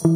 Beste 0.00 0.12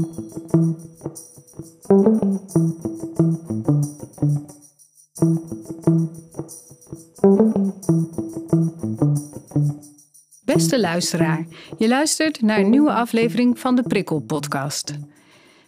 luisteraar, 10.81 11.47
je 11.79 11.89
luistert 11.89 12.41
naar 12.43 12.59
een 12.59 12.71
nieuwe 12.71 12.93
aflevering 12.93 13.59
van 13.59 13.77
de 13.77 13.83
Prikkel 13.83 14.21
Podcast. 14.21 14.95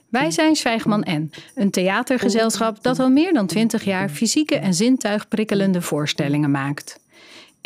Wij 0.09 0.31
zijn 0.31 0.57
Zwijgman 0.57 1.07
N, 1.11 1.31
een 1.55 1.71
theatergezelschap 1.71 2.83
dat 2.83 2.99
al 2.99 3.11
meer 3.11 3.33
dan 3.33 3.47
20 3.47 3.85
jaar 3.85 4.09
fysieke 4.09 4.57
en 4.57 4.75
zintuigprikkelende 4.75 5.83
voorstellingen 5.83 6.51
maakt. 6.51 6.99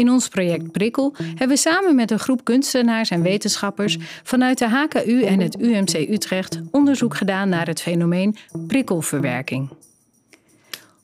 In 0.01 0.11
ons 0.11 0.29
project 0.29 0.73
Prikkel 0.73 1.14
hebben 1.19 1.48
we 1.48 1.57
samen 1.57 1.95
met 1.95 2.11
een 2.11 2.19
groep 2.19 2.45
kunstenaars 2.45 3.11
en 3.11 3.23
wetenschappers 3.23 3.98
vanuit 4.23 4.59
de 4.59 4.69
HKU 4.69 5.23
en 5.23 5.41
het 5.41 5.61
UMC 5.61 5.95
Utrecht 5.95 6.61
onderzoek 6.71 7.16
gedaan 7.16 7.48
naar 7.48 7.66
het 7.66 7.83
fenomeen 7.83 8.37
prikkelverwerking. 8.66 9.69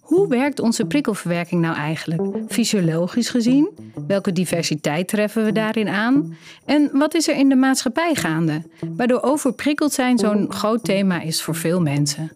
Hoe 0.01 0.29
werkt 0.29 0.61
onze 0.61 0.85
prikkelverwerking 0.85 1.61
nou 1.61 1.77
eigenlijk? 1.77 2.23
Fysiologisch 2.48 3.29
gezien? 3.29 3.69
Welke 4.07 4.33
diversiteit 4.33 5.09
treffen 5.09 5.45
we 5.45 5.52
daarin 5.52 5.88
aan? 5.88 6.37
En 6.65 6.91
wat 6.93 7.15
is 7.15 7.29
er 7.29 7.37
in 7.37 7.49
de 7.49 7.57
maatschappij 7.57 8.15
gaande? 8.15 8.63
Waardoor 8.97 9.23
overprikkeld 9.23 9.93
zijn 9.93 10.19
zo'n 10.19 10.52
groot 10.52 10.85
thema 10.85 11.21
is 11.21 11.43
voor 11.43 11.55
veel 11.55 11.80
mensen. 11.80 12.30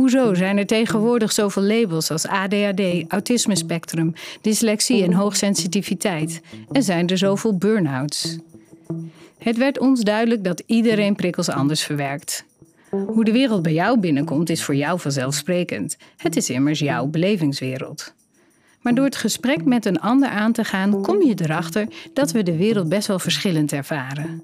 Hoezo 0.00 0.34
zijn 0.34 0.58
er 0.58 0.66
tegenwoordig 0.66 1.32
zoveel 1.32 1.62
labels 1.62 2.10
als 2.10 2.26
ADHD, 2.26 2.80
autisme-spectrum, 3.08 4.12
dyslexie 4.40 5.02
en 5.02 5.12
hoogsensitiviteit? 5.12 6.40
En 6.72 6.82
zijn 6.82 7.08
er 7.08 7.18
zoveel 7.18 7.56
burn-outs? 7.56 8.38
Het 9.38 9.56
werd 9.56 9.78
ons 9.78 10.00
duidelijk 10.00 10.44
dat 10.44 10.62
iedereen 10.66 11.14
prikkels 11.14 11.48
anders 11.48 11.82
verwerkt. 11.82 12.44
Hoe 12.88 13.24
de 13.24 13.32
wereld 13.32 13.62
bij 13.62 13.72
jou 13.72 13.98
binnenkomt 13.98 14.50
is 14.50 14.62
voor 14.62 14.74
jou 14.74 15.00
vanzelfsprekend. 15.00 15.96
Het 16.16 16.36
is 16.36 16.50
immers 16.50 16.78
jouw 16.78 17.06
belevingswereld. 17.06 18.12
Maar 18.80 18.94
door 18.94 19.04
het 19.04 19.16
gesprek 19.16 19.64
met 19.64 19.84
een 19.84 20.00
ander 20.00 20.28
aan 20.28 20.52
te 20.52 20.64
gaan, 20.64 21.02
kom 21.02 21.22
je 21.22 21.34
erachter 21.36 21.88
dat 22.14 22.32
we 22.32 22.42
de 22.42 22.56
wereld 22.56 22.88
best 22.88 23.06
wel 23.06 23.18
verschillend 23.18 23.72
ervaren. 23.72 24.42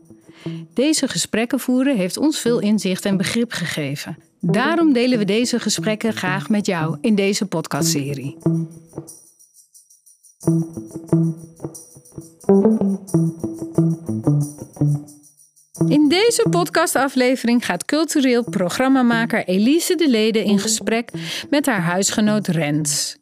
Deze 0.74 1.08
gesprekken 1.08 1.60
voeren 1.60 1.96
heeft 1.96 2.16
ons 2.16 2.38
veel 2.38 2.60
inzicht 2.60 3.04
en 3.04 3.16
begrip 3.16 3.52
gegeven. 3.52 4.18
Daarom 4.40 4.92
delen 4.92 5.18
we 5.18 5.24
deze 5.24 5.60
gesprekken 5.60 6.12
graag 6.12 6.48
met 6.48 6.66
jou 6.66 6.98
in 7.00 7.14
deze 7.14 7.46
podcastserie. 7.46 8.36
In 15.88 16.08
deze 16.08 16.46
podcastaflevering 16.50 17.64
gaat 17.66 17.84
cultureel 17.84 18.44
programmamaker 18.44 19.44
Elise 19.44 19.94
de 19.94 20.08
Lede 20.08 20.44
in 20.44 20.58
gesprek 20.58 21.10
met 21.50 21.66
haar 21.66 21.80
huisgenoot 21.80 22.46
Rens. 22.46 23.16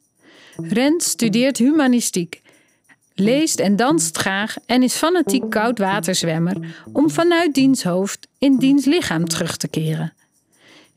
Rens 0.56 1.04
studeert 1.04 1.58
humanistiek, 1.58 2.42
leest 3.14 3.60
en 3.60 3.76
danst 3.76 4.16
graag 4.16 4.56
en 4.66 4.82
is 4.82 4.94
fanatiek 4.94 5.50
koudwaterzwemmer 5.50 6.74
om 6.92 7.10
vanuit 7.10 7.54
diens 7.54 7.82
hoofd 7.82 8.28
in 8.38 8.56
diens 8.58 8.84
lichaam 8.84 9.24
terug 9.24 9.56
te 9.56 9.68
keren. 9.68 10.12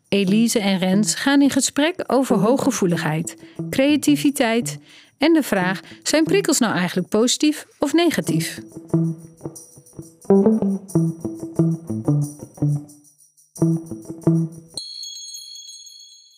Elise 0.08 0.60
en 0.60 0.78
Rens 0.78 1.16
gaan 1.16 1.42
in 1.42 1.50
gesprek 1.50 2.04
over 2.08 2.36
hooggevoeligheid, 2.36 3.38
creativiteit 3.70 4.80
en 5.18 5.34
de 5.34 5.44
vraag: 5.44 5.82
zijn 6.04 6.24
prikkels 6.24 6.60
nou 6.60 6.76
eigenlijk 6.76 7.10
positief 7.10 7.68
of 7.80 7.94
negatief? 7.94 8.60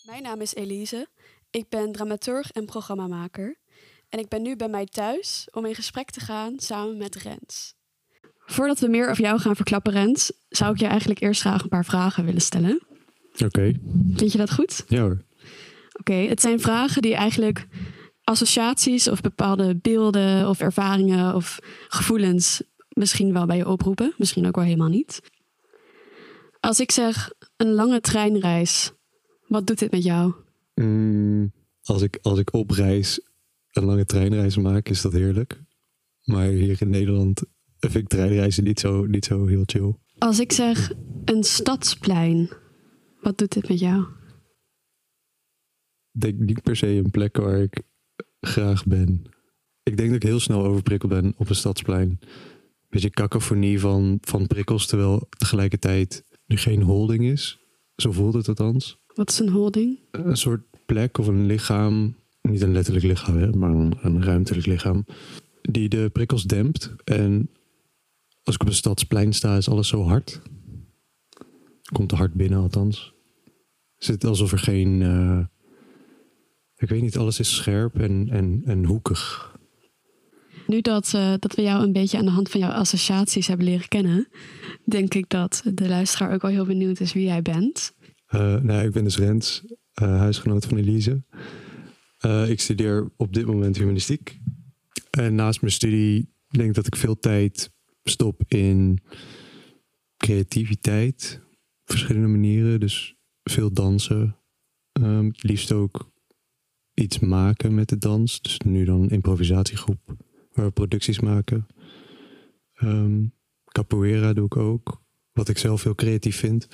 Mijn 0.06 0.24
naam 0.24 0.42
is 0.42 0.56
Elise. 0.56 1.08
Ik 1.52 1.70
ben 1.70 1.92
dramaturg 1.92 2.52
en 2.52 2.66
programmamaker. 2.66 3.58
En 4.10 4.20
ik 4.20 4.28
ben 4.28 4.42
nu 4.42 4.56
bij 4.56 4.70
mij 4.70 4.86
thuis 4.86 5.48
om 5.52 5.66
in 5.66 5.76
gesprek 5.76 6.10
te 6.10 6.20
gaan 6.20 6.54
samen 6.58 6.98
met 6.98 7.16
Rens. 7.16 7.74
Voordat 8.46 8.80
we 8.80 8.88
meer 8.88 9.10
over 9.10 9.24
jou 9.24 9.40
gaan 9.40 9.56
verklappen, 9.56 9.92
Rens, 9.92 10.32
zou 10.50 10.74
ik 10.74 10.80
je 10.80 10.86
eigenlijk 10.86 11.20
eerst 11.20 11.42
graag 11.42 11.64
een 11.64 11.70
paar 11.70 11.86
vragen 11.86 12.26
willen 12.26 12.42
stellen. 12.42 12.82
Oké. 13.46 13.74
Vind 14.16 14.32
je 14.32 14.38
dat 14.38 14.54
goed? 14.54 14.84
Ja 14.88 15.02
hoor. 15.02 15.22
Oké, 16.00 16.14
het 16.14 16.42
zijn 16.42 16.60
vragen 16.60 17.02
die 17.02 17.16
eigenlijk 17.16 17.68
associaties 18.24 19.08
of 19.08 19.22
bepaalde 19.22 19.76
beelden 19.76 20.50
of 20.50 20.60
ervaringen 20.60 21.36
of 21.36 21.60
gevoelens 21.88 22.62
misschien 22.90 23.34
wel 23.34 23.46
bij 23.46 23.58
je 23.58 23.68
oproepen, 23.68 24.14
misschien 24.18 24.48
ook 24.48 24.56
wel 24.56 24.66
helemaal 24.66 24.90
niet. 24.90 25.22
Als 26.60 26.80
ik 26.80 26.92
zeg 26.92 27.32
een 27.58 27.74
lange 27.74 28.02
treinreis, 28.02 28.92
wat 29.48 29.68
doet 29.68 29.80
dit 29.80 29.92
met 29.92 30.04
jou? 30.04 30.34
Mm, 30.76 31.52
als, 31.84 32.02
ik, 32.02 32.20
als 32.22 32.40
ik 32.40 32.54
op 32.54 32.72
reis 32.72 33.22
een 33.72 33.84
lange 33.84 34.06
treinreis 34.06 34.58
maak, 34.58 34.90
is 34.90 35.02
dat 35.02 35.14
heerlijk. 35.14 35.62
Maar 36.24 36.48
hier 36.48 36.82
in 36.82 36.90
Nederland 36.90 37.44
vind 37.80 37.96
ik 37.96 38.08
treinreizen 38.08 38.64
niet 38.64 38.80
zo, 38.80 39.06
niet 39.06 39.26
zo 39.26 39.46
heel 39.46 39.64
chill. 39.66 39.96
Als 40.18 40.40
ik 40.40 40.52
zeg 40.52 40.92
een 41.26 41.44
stadsplein, 41.44 42.50
wat 43.22 43.38
doet 43.38 43.54
dit 43.54 43.70
met 43.70 43.80
jou? 43.80 44.06
Ik 46.12 46.22
denk 46.22 46.40
niet 46.40 46.64
per 46.64 46.76
se 46.76 46.88
een 46.88 47.12
plek 47.12 47.38
waar 47.38 47.62
ik 47.62 47.82
graag 48.40 48.86
ben. 48.86 49.22
Ik 49.84 49.98
denk 49.98 50.10
dat 50.10 50.24
ik 50.24 50.30
heel 50.30 50.40
snel 50.40 50.66
overprikkeld 50.66 51.12
ben 51.12 51.34
op 51.38 51.50
een 51.50 51.56
stadsplein. 51.56 52.20
Beetje 52.90 53.10
cacophonie 53.10 53.80
van, 53.80 54.18
van 54.22 54.48
prikkels, 54.48 54.88
terwijl 54.88 55.28
tegelijkertijd 55.38 56.24
er 56.46 56.58
geen 56.58 56.82
holding 56.82 57.24
is. 57.24 57.60
Zo 57.96 58.12
voelt 58.12 58.34
het 58.34 58.48
althans. 58.48 59.00
Wat 59.14 59.30
is 59.30 59.40
een 59.40 59.50
holding? 59.50 60.00
Een 60.12 60.38
soort 60.38 60.62
plek 60.86 61.18
of 61.18 61.28
een 61.28 61.46
lichaam, 61.46 62.16
niet 62.42 62.62
een 62.62 62.72
letterlijk 62.72 63.06
lichaam, 63.06 63.38
hè, 63.38 63.50
maar 63.52 63.70
een, 63.70 63.98
een 64.02 64.24
ruimtelijk 64.24 64.66
lichaam, 64.66 65.06
die 65.62 65.90
de 65.90 66.10
prikkels 66.14 66.44
dempt. 66.44 66.94
En 67.04 67.50
als 68.44 68.56
ik 68.56 68.62
op 68.62 68.68
een 68.68 68.74
stadsplein 68.74 69.34
sta, 69.34 69.58
is 69.58 69.70
alles 69.70 69.88
zo 69.88 70.04
hard. 70.04 70.42
Komt 71.92 72.10
te 72.10 72.16
hard 72.16 72.34
binnen 72.34 72.60
althans. 72.60 73.14
Het 73.96 74.06
zit 74.06 74.24
alsof 74.24 74.52
er 74.52 74.60
geen... 74.60 75.02
eh, 75.02 75.40
ik 76.76 76.90
weet 76.90 77.02
niet, 77.02 77.18
alles 77.18 77.40
is 77.40 77.56
scherp 77.56 78.00
en, 78.00 78.28
en, 78.30 78.62
en 78.66 78.86
hoekig. 78.86 79.54
Nu 80.68 80.82
dat, 80.82 81.14
eh, 81.14 81.34
dat 81.40 81.56
we 81.56 81.62
jou 81.62 81.84
een 81.84 81.92
beetje 81.92 82.18
aan 82.18 82.26
de 82.26 82.32
hand 82.32 82.50
van 82.50 82.60
jouw 82.60 82.72
associaties 82.72 83.48
hebben 83.48 83.66
leren 83.66 83.88
kennen, 83.88 84.28
denk 84.86 85.14
ik 85.14 85.30
dat 85.30 85.62
de 85.74 85.88
luisteraar 85.88 86.34
ook 86.34 86.42
wel 86.42 86.52
heel 86.52 86.66
benieuwd 86.66 87.00
is 87.00 87.14
wie 87.14 87.26
jij 87.26 87.42
bent. 87.42 87.94
Eh, 88.26 88.56
nou, 88.62 88.86
ik 88.86 88.92
ben 88.92 89.04
dus 89.04 89.18
Rens, 89.18 89.64
huisgenoot 89.94 90.66
van 90.66 90.78
Elise. 90.78 91.24
Eh, 92.20 92.50
ik 92.50 92.60
studeer 92.60 93.12
op 93.18 93.34
dit 93.34 93.46
moment 93.46 93.78
humanistiek. 93.78 94.40
En 95.10 95.36
naast 95.36 95.62
mijn 95.62 95.74
studie 95.74 96.34
denk 96.48 96.70
ik 96.70 96.76
dat 96.76 96.88
ik 96.88 96.96
veel 96.96 97.20
tijd 97.20 97.72
stop 98.04 98.44
in 98.48 99.00
creativiteit. 100.18 101.42
Op 101.82 101.90
verschillende 101.90 102.28
manieren. 102.28 102.80
Dus 102.80 103.16
veel 103.44 103.74
dansen. 103.74 104.36
Ehm, 104.92 105.26
het 105.26 105.44
liefst 105.44 105.72
ook 105.72 106.12
iets 106.94 107.20
maken 107.20 107.74
met 107.74 107.90
de 107.90 107.98
dans. 107.98 108.42
Dus 108.42 108.60
nu 108.60 108.86
dan 108.86 109.02
een 109.02 109.10
improvisatiegroep 109.10 110.16
waar 110.52 110.66
we 110.66 110.72
producties 110.72 111.20
maken. 111.20 111.68
Ehm, 112.74 113.26
capoeira 113.66 114.34
doe 114.34 114.46
ik 114.46 114.58
ook. 114.58 115.02
Wat 115.32 115.50
ik 115.50 115.58
zelf 115.58 115.84
heel 115.84 115.96
creatief 115.96 116.36
vind. 116.36 116.68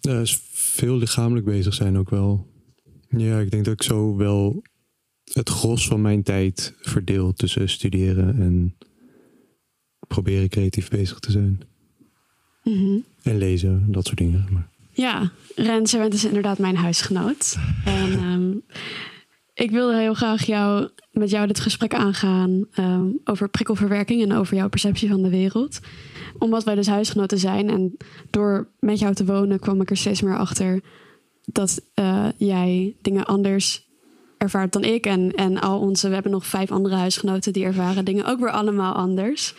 Is 0.00 0.40
veel 0.52 0.96
lichamelijk 0.96 1.46
bezig 1.46 1.74
zijn 1.74 1.98
ook 1.98 2.10
wel. 2.10 2.49
Ja, 3.16 3.38
ik 3.38 3.50
denk 3.50 3.64
dat 3.64 3.74
ik 3.74 3.82
zo 3.82 4.16
wel 4.16 4.62
het 5.32 5.48
gros 5.48 5.86
van 5.86 6.00
mijn 6.00 6.22
tijd 6.22 6.74
verdeel 6.80 7.32
tussen 7.32 7.68
studeren 7.68 8.40
en 8.40 8.76
proberen 10.06 10.48
creatief 10.48 10.88
bezig 10.88 11.18
te 11.18 11.30
zijn. 11.30 11.60
Mhm. 12.62 12.98
En 13.22 13.38
lezen, 13.38 13.84
dat 13.92 14.06
soort 14.06 14.18
dingen. 14.18 14.46
Maar, 14.50 14.68
Ja, 14.92 15.32
Rens, 15.54 15.90
jij 15.90 16.00
bent 16.00 16.12
dus 16.12 16.24
inderdaad 16.24 16.58
mijn 16.58 16.76
huisgenoot. 16.76 17.56
En 17.84 18.12
ehm, 18.12 18.52
ik 19.54 19.70
wilde 19.70 19.98
heel 19.98 20.14
graag 20.14 20.46
jou, 20.46 20.88
met 21.10 21.30
jou 21.30 21.46
dit 21.46 21.60
gesprek 21.60 21.94
aangaan 21.94 22.66
ehm, 22.72 23.06
over 23.24 23.48
prikkelverwerking 23.48 24.22
en 24.22 24.32
over 24.32 24.56
jouw 24.56 24.68
perceptie 24.68 25.08
van 25.08 25.22
de 25.22 25.30
wereld. 25.30 25.80
Omdat 26.38 26.64
wij 26.64 26.74
dus 26.74 26.86
huisgenoten 26.86 27.38
zijn 27.38 27.70
en 27.70 27.96
door 28.30 28.68
met 28.78 28.98
jou 28.98 29.14
te 29.14 29.24
wonen 29.24 29.58
kwam 29.60 29.80
ik 29.80 29.90
er 29.90 29.96
steeds 29.96 30.22
meer 30.22 30.38
achter 30.38 30.80
dat 31.52 31.82
eh, 31.94 32.26
jij 32.36 32.96
dingen 33.00 33.24
anders 33.24 33.88
ervaart 34.40 34.72
dan 34.72 34.84
ik. 34.84 35.06
En, 35.06 35.32
en 35.34 35.60
al 35.60 35.80
onze, 35.80 36.08
we 36.08 36.14
hebben 36.14 36.32
nog 36.32 36.46
vijf 36.46 36.70
andere 36.70 36.94
huisgenoten 36.94 37.52
die 37.52 37.64
ervaren 37.64 38.04
dingen 38.04 38.24
ook 38.26 38.40
weer 38.40 38.50
allemaal 38.50 38.94
anders. 38.94 39.54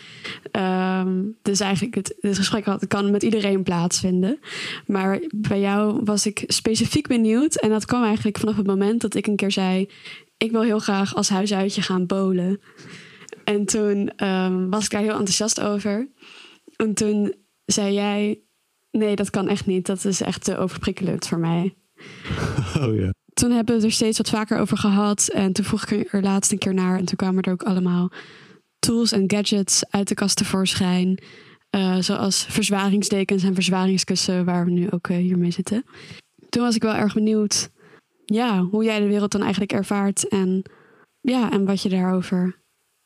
Ehm, 0.50 1.22
dus 1.42 1.60
eigenlijk, 1.60 1.94
het, 1.94 2.14
het 2.20 2.36
gesprek 2.36 2.64
had, 2.64 2.86
kan 2.86 3.10
met 3.10 3.22
iedereen 3.22 3.62
plaatsvinden. 3.62 4.38
Maar 4.86 5.20
bij 5.34 5.60
jou 5.60 6.00
was 6.04 6.26
ik 6.26 6.44
specifiek 6.46 7.06
benieuwd. 7.08 7.54
En 7.54 7.68
dat 7.68 7.84
kwam 7.84 8.02
eigenlijk 8.02 8.38
vanaf 8.38 8.56
het 8.56 8.66
moment 8.66 9.00
dat 9.00 9.14
ik 9.14 9.26
een 9.26 9.36
keer 9.36 9.50
zei: 9.50 9.88
Ik 10.36 10.50
wil 10.50 10.62
heel 10.62 10.78
graag 10.78 11.14
als 11.14 11.28
huisuitje 11.28 11.82
gaan 11.82 12.06
bowlen. 12.06 12.60
En 13.44 13.64
toen 13.64 14.10
ehm, 14.16 14.68
was 14.68 14.84
ik 14.84 14.90
daar 14.90 15.00
heel 15.00 15.10
enthousiast 15.10 15.60
over. 15.60 16.08
En 16.76 16.94
toen 16.94 17.34
zei 17.64 17.94
jij: 17.94 18.40
Nee, 18.90 19.16
dat 19.16 19.30
kan 19.30 19.48
echt 19.48 19.66
niet. 19.66 19.86
Dat 19.86 20.04
is 20.04 20.20
echt 20.20 20.44
te 20.44 20.56
overprikkelend 20.56 21.26
voor 21.26 21.38
mij. 21.38 21.74
Oh 22.80 22.96
ja. 22.96 23.10
Toen 23.34 23.50
hebben 23.50 23.74
we 23.74 23.80
het 23.80 23.90
er 23.90 23.92
steeds 23.92 24.18
wat 24.18 24.28
vaker 24.28 24.58
over 24.58 24.76
gehad. 24.78 25.28
En 25.28 25.52
toen 25.52 25.64
vroeg 25.64 25.84
ik 25.84 26.12
er 26.12 26.22
laatst 26.22 26.52
een 26.52 26.58
keer 26.58 26.74
naar. 26.74 26.98
En 26.98 27.04
toen 27.04 27.16
kwamen 27.16 27.42
er 27.42 27.52
ook 27.52 27.62
allemaal 27.62 28.10
tools 28.78 29.12
en 29.12 29.30
gadgets 29.30 29.84
uit 29.90 30.08
de 30.08 30.14
kast 30.14 30.36
tevoorschijn. 30.36 31.22
Uh, 31.76 31.96
zoals 31.98 32.44
verzwaringsdekens 32.48 33.42
en 33.42 33.54
verzwaringskussen, 33.54 34.44
waar 34.44 34.64
we 34.64 34.70
nu 34.70 34.90
ook 34.90 35.08
uh, 35.08 35.16
hier 35.16 35.38
mee 35.38 35.50
zitten. 35.50 35.84
Toen 36.48 36.62
was 36.62 36.74
ik 36.74 36.82
wel 36.82 36.94
erg 36.94 37.14
benieuwd 37.14 37.70
ja, 38.24 38.62
hoe 38.62 38.84
jij 38.84 39.00
de 39.00 39.06
wereld 39.06 39.32
dan 39.32 39.40
eigenlijk 39.40 39.72
ervaart. 39.72 40.28
En, 40.28 40.62
ja, 41.20 41.50
en 41.50 41.64
wat 41.64 41.82
je 41.82 41.88
daarover 41.88 42.58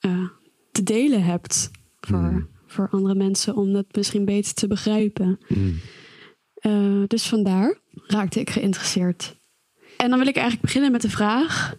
uh, 0.07 0.29
te 0.73 0.83
delen 0.83 1.23
hebt 1.23 1.71
voor, 2.01 2.19
Mm. 2.19 2.49
voor 2.67 2.89
andere 2.91 3.15
mensen. 3.15 3.57
Om 3.57 3.73
dat 3.73 3.87
misschien 3.91 4.25
beter 4.25 4.55
te 4.55 4.67
begrijpen. 4.67 5.39
Mm. 5.49 5.75
Dus 7.07 7.27
vandaar 7.29 7.79
raakte 8.07 8.41
ik 8.41 8.51
geïnteresseerd. 8.51 9.37
En 9.97 10.11
dan 10.11 10.19
wil 10.19 10.29
ik 10.29 10.37
eigenlijk 10.37 10.65
beginnen 10.65 10.93
met 10.93 11.03
de 11.03 11.11
vraag: 11.11 11.77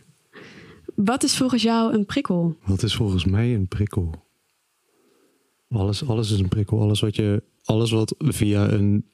wat 0.95 1.23
is 1.23 1.37
volgens 1.37 1.61
jou 1.61 1.93
een 1.93 2.05
prikkel? 2.05 2.57
Wat 2.65 2.83
is 2.83 2.95
volgens 2.95 3.25
mij 3.25 3.53
een 3.53 3.67
prikkel? 3.67 4.25
Alles, 5.69 6.07
alles 6.07 6.31
is 6.31 6.39
een 6.39 6.47
prikkel. 6.47 6.81
Alles 6.81 6.99
wat, 6.99 7.15
je, 7.15 7.43
alles 7.63 7.91
wat 7.91 8.15
via 8.17 8.71
een 8.71 9.05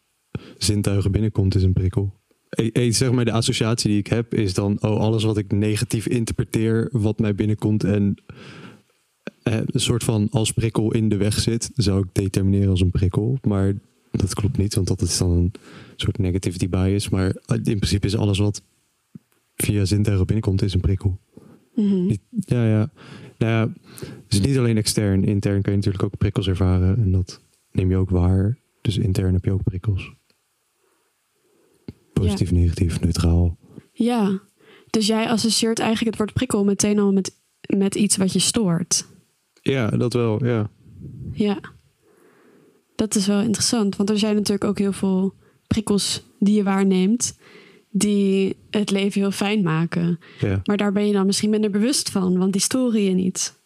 zintuigen 0.57 1.11
binnenkomt 1.11 1.55
is 1.55 1.63
een 1.63 1.73
prikkel. 1.73 2.13
Eh, 2.50 2.91
zeg 2.91 3.11
maar, 3.11 3.25
de 3.25 3.31
associatie 3.31 3.89
die 3.89 4.00
ik 4.00 4.07
heb 4.07 4.33
is 4.33 4.53
dan... 4.53 4.77
oh, 4.81 5.00
alles 5.00 5.23
wat 5.23 5.38
ik 5.38 5.51
negatief 5.51 6.07
interpreteer, 6.07 6.89
wat 6.91 7.19
mij 7.19 7.35
binnenkomt... 7.35 7.83
en 7.83 8.15
eh, 9.44 9.53
een 9.65 9.79
soort 9.79 10.03
van 10.03 10.27
als 10.31 10.51
prikkel 10.51 10.94
in 10.94 11.09
de 11.09 11.17
weg 11.17 11.39
zit... 11.39 11.71
zou 11.75 12.00
ik 12.00 12.13
determineren 12.13 12.69
als 12.69 12.81
een 12.81 12.91
prikkel. 12.91 13.38
Maar 13.41 13.73
dat 14.19 14.33
klopt 14.33 14.57
niet, 14.57 14.75
want 14.75 14.88
dat 14.88 15.01
is 15.01 15.18
dan 15.18 15.31
een 15.31 15.51
soort 15.95 16.18
negativity 16.18 16.69
bias. 16.69 17.10
Maar 17.10 17.30
eh, 17.45 17.56
in 17.56 17.62
principe 17.77 18.07
is 18.07 18.18
alles 18.18 18.38
wat 18.39 18.62
via 19.56 19.86
zintuigen 19.86 20.25
binnenkomt, 20.25 20.62
is 20.62 20.74
een 20.74 20.81
prikkel. 20.81 21.19
Mhm. 21.75 22.06
Niet- 22.06 22.21
Ja, 22.39 22.65
ja. 22.68 22.92
Nou 23.38 23.51
ja, 23.51 23.74
dus 24.27 24.42
niet 24.42 24.57
alleen 24.57 24.77
extern. 24.77 25.24
Intern 25.24 25.62
kan 25.62 25.71
je 25.71 25.77
natuurlijk 25.77 26.04
ook 26.04 26.18
prikkels 26.18 26.48
ervaren. 26.48 26.95
En 26.98 27.12
dat 27.12 27.42
neem 27.71 27.89
je 27.89 27.98
ook 27.98 28.10
waar. 28.10 28.57
Dus 28.81 28.98
intern 28.98 29.33
heb 29.33 29.45
je 29.45 29.51
ook 29.51 29.63
prikkels. 29.63 30.12
Positief, 32.13 32.51
negatief, 32.51 33.00
neutraal. 33.00 33.57
Ja, 33.94 34.39
dus 34.89 35.07
jij 35.07 35.30
associeert 35.30 35.80
eigenlijk 35.80 36.10
het 36.10 36.19
woord 36.19 36.33
prikkel 36.33 36.63
meteen 36.63 37.00
al 37.00 37.12
met, 37.13 37.31
met 37.75 37.95
iets 37.95 38.18
wat 38.18 38.33
je 38.33 38.39
stoort. 38.39 39.06
Ja, 39.62 39.89
dat 39.89 40.13
wel, 40.13 40.45
ja. 40.45 40.69
Ja, 41.31 41.60
dat 42.95 43.16
is 43.16 43.28
wel 43.28 43.42
interessant, 43.42 43.95
want 43.95 44.10
er 44.10 44.18
zijn 44.19 44.36
natuurlijk 44.36 44.63
ook 44.63 44.78
heel 44.78 44.94
veel 44.94 45.34
prikkels 45.68 46.24
die 46.40 46.56
je 46.56 46.63
waarneemt, 46.63 47.38
die 47.90 48.56
het 48.69 48.92
leven 48.92 49.22
heel 49.22 49.31
fijn 49.31 49.63
maken. 49.63 50.19
Ja, 50.40 50.60
Maar 50.63 50.78
daar 50.78 50.92
ben 50.92 51.07
je 51.07 51.13
dan 51.13 51.25
misschien 51.25 51.50
minder 51.50 51.69
bewust 51.72 52.10
van, 52.10 52.38
want 52.38 52.51
die 52.51 52.62
storen 52.62 53.04
je 53.04 53.13
niet. 53.13 53.62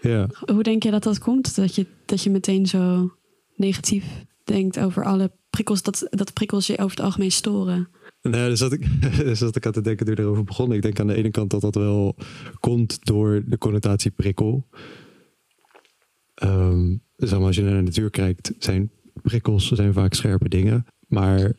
ja. 0.00 0.28
Hoe 0.52 0.62
denk 0.62 0.82
je 0.82 0.90
dat 0.90 1.02
dat 1.02 1.18
komt? 1.18 1.56
Dat 1.56 1.74
je, 1.74 1.86
dat 2.06 2.22
je 2.22 2.30
meteen 2.30 2.66
zo 2.66 3.12
negatief 3.56 4.04
denkt 4.44 4.78
over 4.78 5.04
alle 5.04 5.32
prikkels, 5.50 5.82
dat, 5.82 6.06
dat 6.10 6.32
prikkels 6.32 6.66
je 6.66 6.78
over 6.78 6.96
het 6.96 7.00
algemeen 7.00 7.32
storen. 7.32 7.88
Nou, 8.22 8.48
dus 8.48 8.58
dat 8.58 8.72
ik, 8.72 8.86
dus 9.16 9.38
dat 9.38 9.56
ik 9.56 9.66
aan 9.66 9.72
te 9.72 9.80
denken 9.80 10.06
toen 10.06 10.18
erover 10.18 10.44
begonnen. 10.44 10.76
Ik 10.76 10.82
denk 10.82 11.00
aan 11.00 11.06
de 11.06 11.14
ene 11.14 11.30
kant 11.30 11.50
dat 11.50 11.60
dat 11.60 11.74
wel 11.74 12.16
komt 12.60 13.04
door 13.04 13.42
de 13.46 13.58
connotatie 13.58 14.10
prikkel. 14.10 14.66
Ehm, 16.34 16.96
zeg 17.28 17.38
maar, 17.38 17.46
als 17.46 17.56
je 17.56 17.62
naar 17.62 17.76
de 17.76 17.82
natuur 17.82 18.10
kijkt, 18.10 18.52
zijn 18.58 18.90
prikkels 19.22 19.70
zijn 19.70 19.92
vaak 19.92 20.14
scherpe 20.14 20.48
dingen. 20.48 20.86
Maar, 21.08 21.52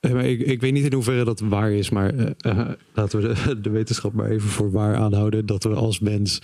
eh, 0.00 0.30
ik, 0.48 0.60
weet 0.60 0.72
niet 0.72 0.84
in 0.84 0.92
hoeverre 0.92 1.24
dat 1.24 1.40
waar 1.40 1.72
is. 1.72 1.90
Maar 1.90 2.14
eh, 2.14 2.30
eh, 2.38 2.68
laten 2.94 3.20
we 3.20 3.34
de, 3.34 3.60
de 3.60 3.70
wetenschap 3.70 4.12
maar 4.12 4.30
even 4.30 4.48
voor 4.48 4.70
waar 4.70 4.96
aanhouden. 4.96 5.46
Dat 5.46 5.64
we 5.64 5.74
als 5.74 6.00
mens 6.00 6.42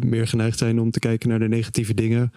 meer 0.00 0.26
geneigd 0.26 0.58
zijn 0.58 0.80
om 0.80 0.90
te 0.90 0.98
kijken 0.98 1.28
naar 1.28 1.38
de 1.38 1.48
negatieve 1.48 1.94
dingen 1.94 2.32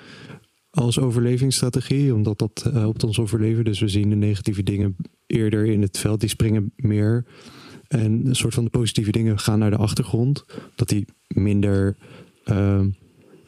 als 0.70 1.00
overlevingsstrategie, 1.00 2.14
omdat 2.14 2.38
dat 2.38 2.70
helpt 2.72 3.04
ons 3.04 3.20
overleven. 3.20 3.64
Dus 3.64 3.80
we 3.80 3.88
zien 3.88 4.10
de 4.10 4.16
negatieve 4.16 4.64
dingen 4.64 4.96
eerder 5.28 5.66
in 5.66 5.82
het 5.82 5.98
veld, 5.98 6.20
die 6.20 6.30
springen 6.30 6.74
meer. 6.76 7.26
En 7.88 8.26
een 8.26 8.36
soort 8.36 8.54
van 8.54 8.64
de 8.64 8.70
positieve 8.70 9.12
dingen 9.12 9.40
gaan 9.40 9.60
naar 9.60 9.70
de 9.70 9.78
achtergrond, 9.78 10.46
dat 10.76 10.90
die 10.90 11.06
minder, 11.28 11.98
en 12.44 12.96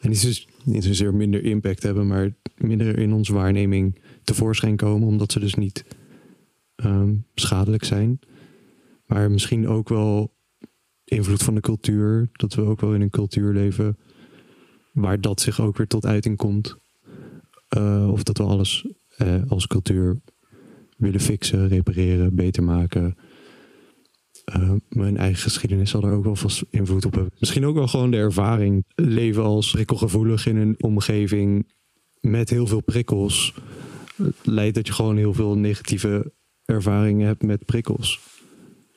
niet, 0.00 0.18
zo, 0.18 0.28
niet 0.64 0.84
zozeer 0.84 1.14
minder 1.14 1.44
impact 1.44 1.82
hebben, 1.82 2.06
maar 2.06 2.34
minder 2.56 2.98
in 2.98 3.12
onze 3.12 3.32
waarneming 3.32 4.00
tevoorschijn 4.24 4.76
komen, 4.76 5.08
omdat 5.08 5.32
ze 5.32 5.40
dus 5.40 5.54
niet 5.54 5.84
ehm, 6.74 7.14
schadelijk 7.34 7.84
zijn. 7.84 8.18
Maar 9.06 9.30
misschien 9.30 9.68
ook 9.68 9.88
wel 9.88 10.34
invloed 11.04 11.42
van 11.42 11.54
de 11.54 11.60
cultuur, 11.60 12.28
dat 12.32 12.54
we 12.54 12.62
ook 12.62 12.80
wel 12.80 12.94
in 12.94 13.00
een 13.00 13.10
cultuur 13.10 13.52
leven 13.52 13.96
waar 14.92 15.20
dat 15.20 15.40
zich 15.40 15.60
ook 15.60 15.76
weer 15.76 15.86
tot 15.86 16.06
uiting 16.06 16.36
komt. 16.36 16.76
Eh, 17.68 18.08
of 18.10 18.22
dat 18.22 18.38
we 18.38 18.44
alles 18.44 18.86
eh, 19.16 19.42
als 19.48 19.66
cultuur 19.66 20.20
willen 20.96 21.20
fixen, 21.20 21.68
repareren, 21.68 22.34
beter 22.34 22.62
maken. 22.62 23.16
Eh, 24.44 24.72
mijn 24.88 25.16
eigen 25.16 25.42
geschiedenis 25.42 25.90
zal 25.90 26.02
er 26.02 26.12
ook 26.12 26.24
wel 26.24 26.36
vast 26.36 26.62
invloed 26.70 27.04
op 27.04 27.14
hebben. 27.14 27.32
Misschien 27.38 27.66
ook 27.66 27.74
wel 27.74 27.86
gewoon 27.88 28.10
de 28.10 28.16
ervaring. 28.16 28.84
Leven 28.94 29.42
als 29.42 29.70
prikkelgevoelig 29.70 30.46
in 30.46 30.56
een 30.56 30.74
omgeving 30.78 31.72
met 32.20 32.50
heel 32.50 32.66
veel 32.66 32.82
prikkels. 32.82 33.54
eh, 34.16 34.26
Leidt 34.42 34.74
dat 34.74 34.86
je 34.86 34.92
gewoon 34.92 35.16
heel 35.16 35.34
veel 35.34 35.56
negatieve 35.58 36.32
ervaringen 36.64 37.26
hebt 37.26 37.42
met 37.42 37.64
prikkels. 37.64 38.20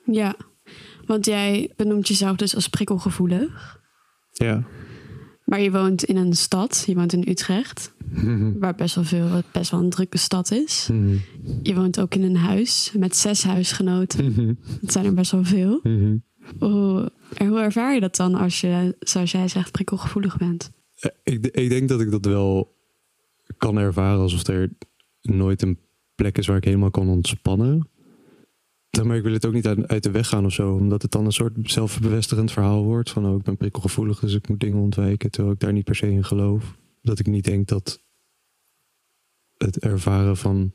Ja, 0.05 0.35
want 1.05 1.25
jij 1.25 1.71
benoemt 1.75 2.07
jezelf 2.07 2.35
dus 2.37 2.55
als 2.55 2.67
prikkelgevoelig. 2.67 3.79
Ja. 4.31 4.63
Maar 5.45 5.61
je 5.61 5.71
woont 5.71 6.03
in 6.03 6.17
een 6.17 6.33
stad, 6.33 6.83
je 6.87 6.95
woont 6.95 7.13
in 7.13 7.23
Utrecht, 7.27 7.93
waar 8.59 8.75
best 8.75 8.95
wel 8.95 9.03
veel, 9.03 9.41
best 9.51 9.71
wel 9.71 9.79
een 9.79 9.89
drukke 9.89 10.17
stad 10.17 10.51
is. 10.51 10.89
Je 11.63 11.75
woont 11.75 11.99
ook 11.99 12.15
in 12.15 12.23
een 12.23 12.35
huis 12.37 12.91
met 12.97 13.15
zes 13.15 13.43
huisgenoten. 13.43 14.25
Mhm. 14.31 14.53
Dat 14.81 14.91
zijn 14.91 15.05
er 15.05 15.13
best 15.13 15.31
wel 15.31 15.43
veel. 15.43 15.81
Hoe, 16.59 17.11
hoe 17.37 17.59
ervaar 17.59 17.93
je 17.93 17.99
dat 17.99 18.15
dan 18.15 18.35
als 18.35 18.61
je, 18.61 18.95
zoals 18.99 19.31
jij 19.31 19.47
zegt, 19.47 19.71
prikkelgevoelig 19.71 20.37
bent? 20.37 20.71
Eh, 20.99 21.11
Ik, 21.23 21.45
ik 21.47 21.69
denk 21.69 21.89
dat 21.89 22.01
ik 22.01 22.11
dat 22.11 22.25
wel 22.25 22.75
kan 23.57 23.77
ervaren 23.77 24.19
alsof 24.19 24.47
er 24.47 24.69
nooit 25.21 25.61
een 25.61 25.79
plek 26.15 26.37
is 26.37 26.47
waar 26.47 26.57
ik 26.57 26.63
helemaal 26.63 26.91
kan 26.91 27.09
ontspannen. 27.09 27.87
Maar 29.03 29.17
ik 29.17 29.23
wil 29.23 29.33
het 29.33 29.45
ook 29.45 29.53
niet 29.53 29.67
uit, 29.67 30.03
de 30.03 30.11
weg 30.11 30.27
gaan 30.27 30.45
of 30.45 30.53
zo, 30.53 30.73
omdat 30.73 31.01
het 31.01 31.11
dan 31.11 31.25
een 31.25 31.31
soort 31.31 31.53
zelfbevestigend 31.63 32.51
verhaal 32.51 32.83
wordt. 32.83 33.09
Van 33.09 33.25
oh, 33.25 33.35
ik 33.35 33.43
ben 33.43 33.57
prikkelgevoelig, 33.57 34.19
dus 34.19 34.33
ik 34.33 34.49
moet 34.49 34.59
dingen 34.59 34.81
ontwijken. 34.81 35.31
Terwijl 35.31 35.53
ik 35.53 35.59
daar 35.59 35.73
niet 35.73 35.83
per 35.83 35.95
se 35.95 36.11
in 36.11 36.23
geloof. 36.23 36.77
Dat 37.01 37.19
ik 37.19 37.27
niet 37.27 37.43
denk 37.43 37.67
dat 37.67 38.03
het 39.57 39.79
ervaren 39.79 40.37
van 40.37 40.71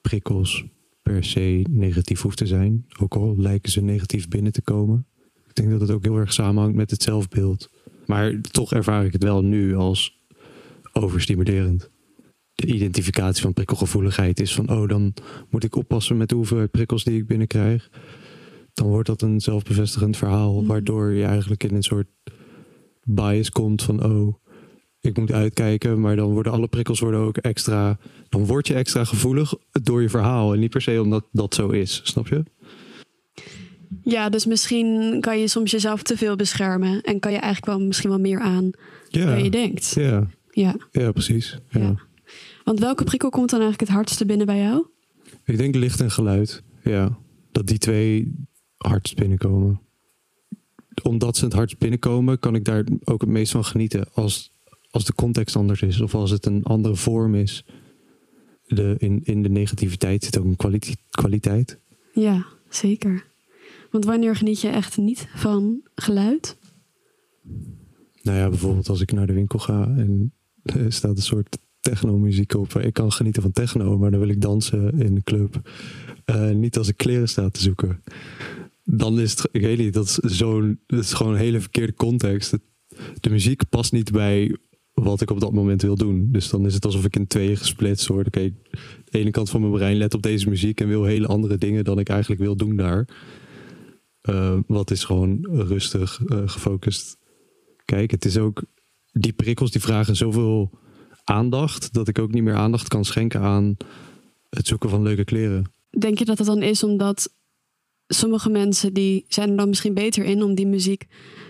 prikkels 0.00 0.64
per 1.02 1.24
se 1.24 1.66
negatief 1.70 2.20
hoeft 2.20 2.36
te 2.36 2.46
zijn. 2.46 2.86
Ook 3.00 3.14
al 3.14 3.34
lijken 3.36 3.72
ze 3.72 3.80
negatief 3.80 4.28
binnen 4.28 4.52
te 4.52 4.62
komen. 4.62 5.06
Ik 5.48 5.54
denk 5.54 5.70
dat 5.70 5.80
het 5.80 5.90
ook 5.90 6.04
heel 6.04 6.16
erg 6.16 6.32
samenhangt 6.32 6.76
met 6.76 6.90
het 6.90 7.02
zelfbeeld. 7.02 7.70
Maar 8.06 8.40
toch 8.40 8.72
ervaar 8.72 9.04
ik 9.04 9.12
het 9.12 9.22
wel 9.22 9.42
nu 9.44 9.76
als 9.76 10.20
overstimulerend. 10.92 11.90
De 12.54 12.66
identificatie 12.66 13.42
van 13.42 13.52
prikkelgevoeligheid 13.52 14.40
is 14.40 14.54
van, 14.54 14.70
oh, 14.70 14.88
dan 14.88 15.14
moet 15.50 15.64
ik 15.64 15.76
oppassen 15.76 16.16
met 16.16 16.28
de 16.28 16.34
hoeveelheid 16.34 16.70
prikkels 16.70 17.04
die 17.04 17.18
ik 17.18 17.26
binnenkrijg. 17.26 17.90
Dan 18.74 18.86
wordt 18.86 19.06
dat 19.08 19.22
een 19.22 19.40
zelfbevestigend 19.40 20.16
verhaal, 20.16 20.54
Mhm. 20.58 20.66
waardoor 20.66 21.10
je 21.12 21.24
eigenlijk 21.24 21.64
in 21.64 21.74
een 21.74 21.82
soort 21.82 22.06
bias 23.04 23.50
komt 23.50 23.82
van, 23.82 24.04
oh, 24.04 24.34
ik 25.00 25.16
moet 25.18 25.32
uitkijken, 25.32 26.00
maar 26.00 26.16
dan 26.16 26.30
worden 26.30 26.52
alle 26.52 26.68
prikkels 26.68 27.00
worden 27.00 27.20
ook 27.20 27.36
extra, 27.36 27.98
dan 28.28 28.46
word 28.46 28.66
je 28.66 28.74
extra 28.74 29.04
gevoelig 29.04 29.54
door 29.82 30.02
je 30.02 30.08
verhaal 30.08 30.52
en 30.52 30.60
niet 30.60 30.70
per 30.70 30.82
se 30.82 31.02
omdat 31.02 31.24
dat 31.32 31.54
zo 31.54 31.68
is, 31.68 32.00
snap 32.04 32.28
je? 32.28 32.42
Ja, 34.02 34.28
dus 34.28 34.46
misschien 34.46 35.20
kan 35.20 35.38
je 35.40 35.48
soms 35.48 35.70
jezelf 35.70 36.02
te 36.02 36.16
veel 36.16 36.36
beschermen. 36.36 37.00
En 37.02 37.18
kan 37.20 37.32
je 37.32 37.38
eigenlijk 37.38 37.78
wel 37.78 37.86
misschien 37.86 38.10
wel 38.10 38.18
meer 38.18 38.40
aan 38.40 38.70
Ja, 39.08 39.24
dan 39.26 39.44
je 39.44 39.50
denkt. 39.50 39.92
ja, 39.94 40.26
Ja. 40.50 40.76
ja 40.90 41.12
precies. 41.12 41.58
Ja. 41.68 41.80
Ja. 41.80 41.94
Want 42.64 42.78
welke 42.78 43.04
prikkel 43.04 43.30
komt 43.30 43.50
dan 43.50 43.60
eigenlijk 43.60 43.90
het 43.90 43.98
hardste 43.98 44.26
binnen 44.26 44.46
bij 44.46 44.58
jou? 44.58 44.86
Ik 45.44 45.56
denk 45.56 45.74
licht 45.74 46.00
en 46.00 46.10
geluid. 46.10 46.62
Ja, 46.82 47.18
dat 47.52 47.66
die 47.66 47.78
twee 47.78 48.34
hardst 48.76 49.16
binnenkomen. 49.16 49.80
Omdat 51.02 51.36
ze 51.36 51.44
het 51.44 51.54
hardst 51.54 51.78
binnenkomen, 51.78 52.38
kan 52.38 52.54
ik 52.54 52.64
daar 52.64 52.84
ook 53.04 53.20
het 53.20 53.30
meest 53.30 53.52
van 53.52 53.64
genieten. 53.64 54.08
Als, 54.14 54.52
als 54.90 55.04
de 55.04 55.14
context 55.14 55.56
anders 55.56 55.82
is 55.82 56.00
of 56.00 56.14
als 56.14 56.30
het 56.30 56.46
een 56.46 56.64
andere 56.64 56.96
vorm 56.96 57.34
is. 57.34 57.64
De, 58.66 58.94
in, 58.98 59.20
in 59.24 59.42
de 59.42 59.48
negativiteit 59.48 60.24
zit 60.24 60.38
ook 60.38 60.44
een 60.44 60.56
kwalite- 60.56 60.96
kwaliteit. 61.10 61.78
Ja, 62.12 62.46
zeker. 62.68 63.26
Want 63.90 64.04
wanneer 64.04 64.36
geniet 64.36 64.60
je 64.60 64.68
echt 64.68 64.96
niet 64.96 65.28
van 65.34 65.80
geluid? 65.94 66.56
Nou 68.22 68.38
ja, 68.38 68.48
bijvoorbeeld 68.48 68.88
als 68.88 69.00
ik 69.00 69.12
naar 69.12 69.26
de 69.26 69.32
winkel 69.32 69.58
ga 69.58 69.82
en 69.82 70.32
er 70.62 70.92
staat 70.92 71.16
een 71.16 71.22
soort 71.22 71.58
techno-muziek 71.82 72.54
op. 72.54 72.72
Ik 72.72 72.92
kan 72.92 73.12
genieten 73.12 73.42
van 73.42 73.52
techno, 73.52 73.98
maar 73.98 74.10
dan 74.10 74.20
wil 74.20 74.28
ik 74.28 74.40
dansen 74.40 75.00
in 75.00 75.14
de 75.14 75.22
club. 75.22 75.60
Uh, 76.26 76.50
niet 76.50 76.78
als 76.78 76.88
ik 76.88 76.96
kleren 76.96 77.28
sta 77.28 77.48
te 77.48 77.60
zoeken. 77.60 78.02
Dan 78.84 79.20
is 79.20 79.30
het, 79.30 79.48
ik 79.52 79.60
weet 79.60 79.78
niet, 79.78 79.94
dat 79.94 80.06
is, 80.06 80.14
zo'n, 80.14 80.80
dat 80.86 81.00
is 81.00 81.12
gewoon 81.12 81.32
een 81.32 81.38
hele 81.38 81.60
verkeerde 81.60 81.94
context. 81.94 82.58
De 83.20 83.30
muziek 83.30 83.68
past 83.68 83.92
niet 83.92 84.12
bij 84.12 84.56
wat 84.92 85.20
ik 85.20 85.30
op 85.30 85.40
dat 85.40 85.52
moment 85.52 85.82
wil 85.82 85.94
doen. 85.96 86.28
Dus 86.32 86.48
dan 86.48 86.66
is 86.66 86.74
het 86.74 86.84
alsof 86.84 87.04
ik 87.04 87.16
in 87.16 87.26
tweeën 87.26 87.56
gesplitst 87.56 88.06
word. 88.06 88.26
Oké, 88.26 88.52
de 89.04 89.18
ene 89.18 89.30
kant 89.30 89.50
van 89.50 89.60
mijn 89.60 89.72
brein 89.72 89.96
let 89.96 90.14
op 90.14 90.22
deze 90.22 90.48
muziek 90.48 90.80
en 90.80 90.88
wil 90.88 91.04
hele 91.04 91.26
andere 91.26 91.58
dingen 91.58 91.84
dan 91.84 91.98
ik 91.98 92.08
eigenlijk 92.08 92.40
wil 92.40 92.56
doen 92.56 92.76
daar. 92.76 93.08
Uh, 94.30 94.58
wat 94.66 94.90
is 94.90 95.04
gewoon 95.04 95.46
rustig, 95.50 96.20
uh, 96.26 96.42
gefocust. 96.44 97.18
Kijk, 97.84 98.10
het 98.10 98.24
is 98.24 98.38
ook. 98.38 98.62
Die 99.12 99.32
prikkels 99.32 99.70
die 99.70 99.80
vragen 99.80 100.16
zoveel 100.16 100.70
aandacht. 101.32 101.92
dat 101.92 102.08
ik 102.08 102.18
ook 102.18 102.32
niet 102.32 102.42
meer 102.42 102.56
aandacht 102.56 102.88
kan 102.88 103.04
schenken 103.04 103.40
aan 103.40 103.76
het 104.50 104.66
zoeken 104.66 104.90
van 104.90 105.02
leuke 105.02 105.24
kleren. 105.24 105.72
Denk 105.98 106.18
je 106.18 106.24
dat 106.24 106.38
het 106.38 106.46
dan 106.46 106.62
is 106.62 106.84
omdat 106.84 107.32
sommige 108.06 108.50
mensen 108.50 108.92
die 108.92 109.24
zijn 109.28 109.50
er 109.50 109.56
dan 109.56 109.68
misschien 109.68 109.94
beter 109.94 110.24
in 110.24 110.42
om 110.42 110.54
die 110.54 110.66
muziek 110.66 111.06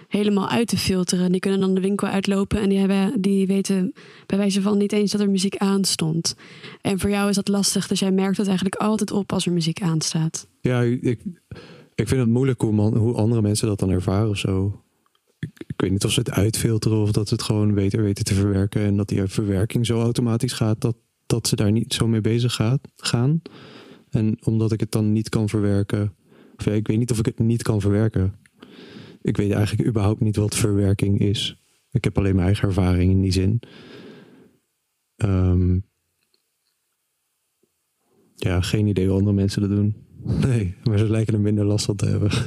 helemaal 0.09 0.49
uit 0.49 0.69
te 0.69 0.77
filteren. 0.77 1.33
Die 1.33 1.41
kunnen 1.41 1.61
dan 1.61 1.75
de 1.75 1.81
winkel 1.81 2.09
uitlopen 2.09 2.61
en 2.61 2.69
die, 2.69 2.79
hebben, 2.79 3.21
die 3.21 3.47
weten 3.47 3.93
bij 4.27 4.39
wijze 4.39 4.62
van 4.62 4.79
niet 4.79 4.93
eens 4.93 5.11
dat 5.11 5.21
er 5.21 5.31
muziek 5.31 5.57
aanstond. 5.57 6.35
En 6.81 6.99
voor 6.99 7.11
jou 7.11 7.29
is 7.29 7.35
dat 7.35 7.49
lastig, 7.49 7.89
dus 7.89 7.99
jij 7.99 8.12
merkt 8.12 8.37
het 8.37 8.47
eigenlijk 8.47 8.77
altijd 8.77 9.11
op 9.11 9.33
als 9.33 9.47
er 9.47 9.53
muziek 9.53 9.83
aanstaat. 9.83 10.47
Ja, 10.61 10.81
ik, 10.83 11.21
ik 11.95 12.09
vind 12.09 12.21
het 12.21 12.29
moeilijk 12.29 12.61
hoe, 12.61 12.73
man, 12.73 12.97
hoe 12.97 13.15
andere 13.15 13.43
mensen 13.43 13.69
dat 13.69 13.79
dan 13.79 13.91
ervaren 13.91 14.29
of 14.29 14.39
zo. 14.39 14.82
Ik, 15.43 15.81
weet 15.81 15.91
niet 15.91 16.05
of 16.05 16.13
ze 16.13 16.19
het 16.19 16.31
uitfilteren 16.31 16.99
of 16.99 17.13
dat 17.13 17.29
ze 17.29 17.35
het 17.35 17.43
gewoon 17.43 17.75
beter 17.75 18.03
weten 18.03 18.25
te 18.25 18.35
verwerken. 18.35 18.83
En 18.83 18.97
dat 18.97 19.09
die 19.09 19.27
verwerking 19.27 19.87
zo 19.87 20.01
automatisch 20.01 20.53
gaat 20.53 20.81
dat, 20.81 20.97
dat 21.27 21.47
ze 21.47 21.57
daar 21.57 21.73
niet 21.73 21.95
zo 21.95 22.07
mee 22.07 22.21
bezig 22.21 22.55
gaat, 22.55 22.81
gaan. 22.97 23.43
En 24.11 24.39
omdat 24.45 24.73
ik 24.73 24.81
het 24.81 24.93
dan 24.93 25.13
niet 25.13 25.29
kan 25.29 25.49
verwerken. 25.49 26.15
Ja, 26.57 26.73
ik 26.73 26.87
weet 26.87 26.99
niet 26.99 27.11
of 27.11 27.19
ik 27.19 27.27
het 27.27 27.39
niet 27.39 27.63
kan 27.63 27.81
verwerken. 27.81 28.35
Ik 29.23 29.37
weet 29.37 29.53
eigenlijk 29.53 29.89
überhaupt 29.89 30.21
niet 30.21 30.37
wat 30.37 30.55
verwerking 30.55 31.21
is. 31.21 31.57
Ik 31.91 32.05
heb 32.05 32.19
alleen 32.19 32.35
mijn 32.35 32.47
eigen 32.47 32.69
ervaring 32.69 33.13
in 33.13 33.21
die 33.21 33.33
zin. 33.33 33.61
Um, 35.17 35.85
ja, 38.37 38.61
geen 38.61 38.87
idee 38.87 39.07
hoe 39.07 39.19
andere 39.19 39.35
mensen 39.35 39.61
dat 39.61 39.71
doen. 39.71 39.97
Nee, 40.25 40.75
maar 40.85 40.99
ze 40.99 41.11
lijken 41.11 41.35
er 41.35 41.41
minder 41.41 41.65
last 41.65 41.85
van 41.85 41.97
te 41.97 42.07
hebben. 42.07 42.31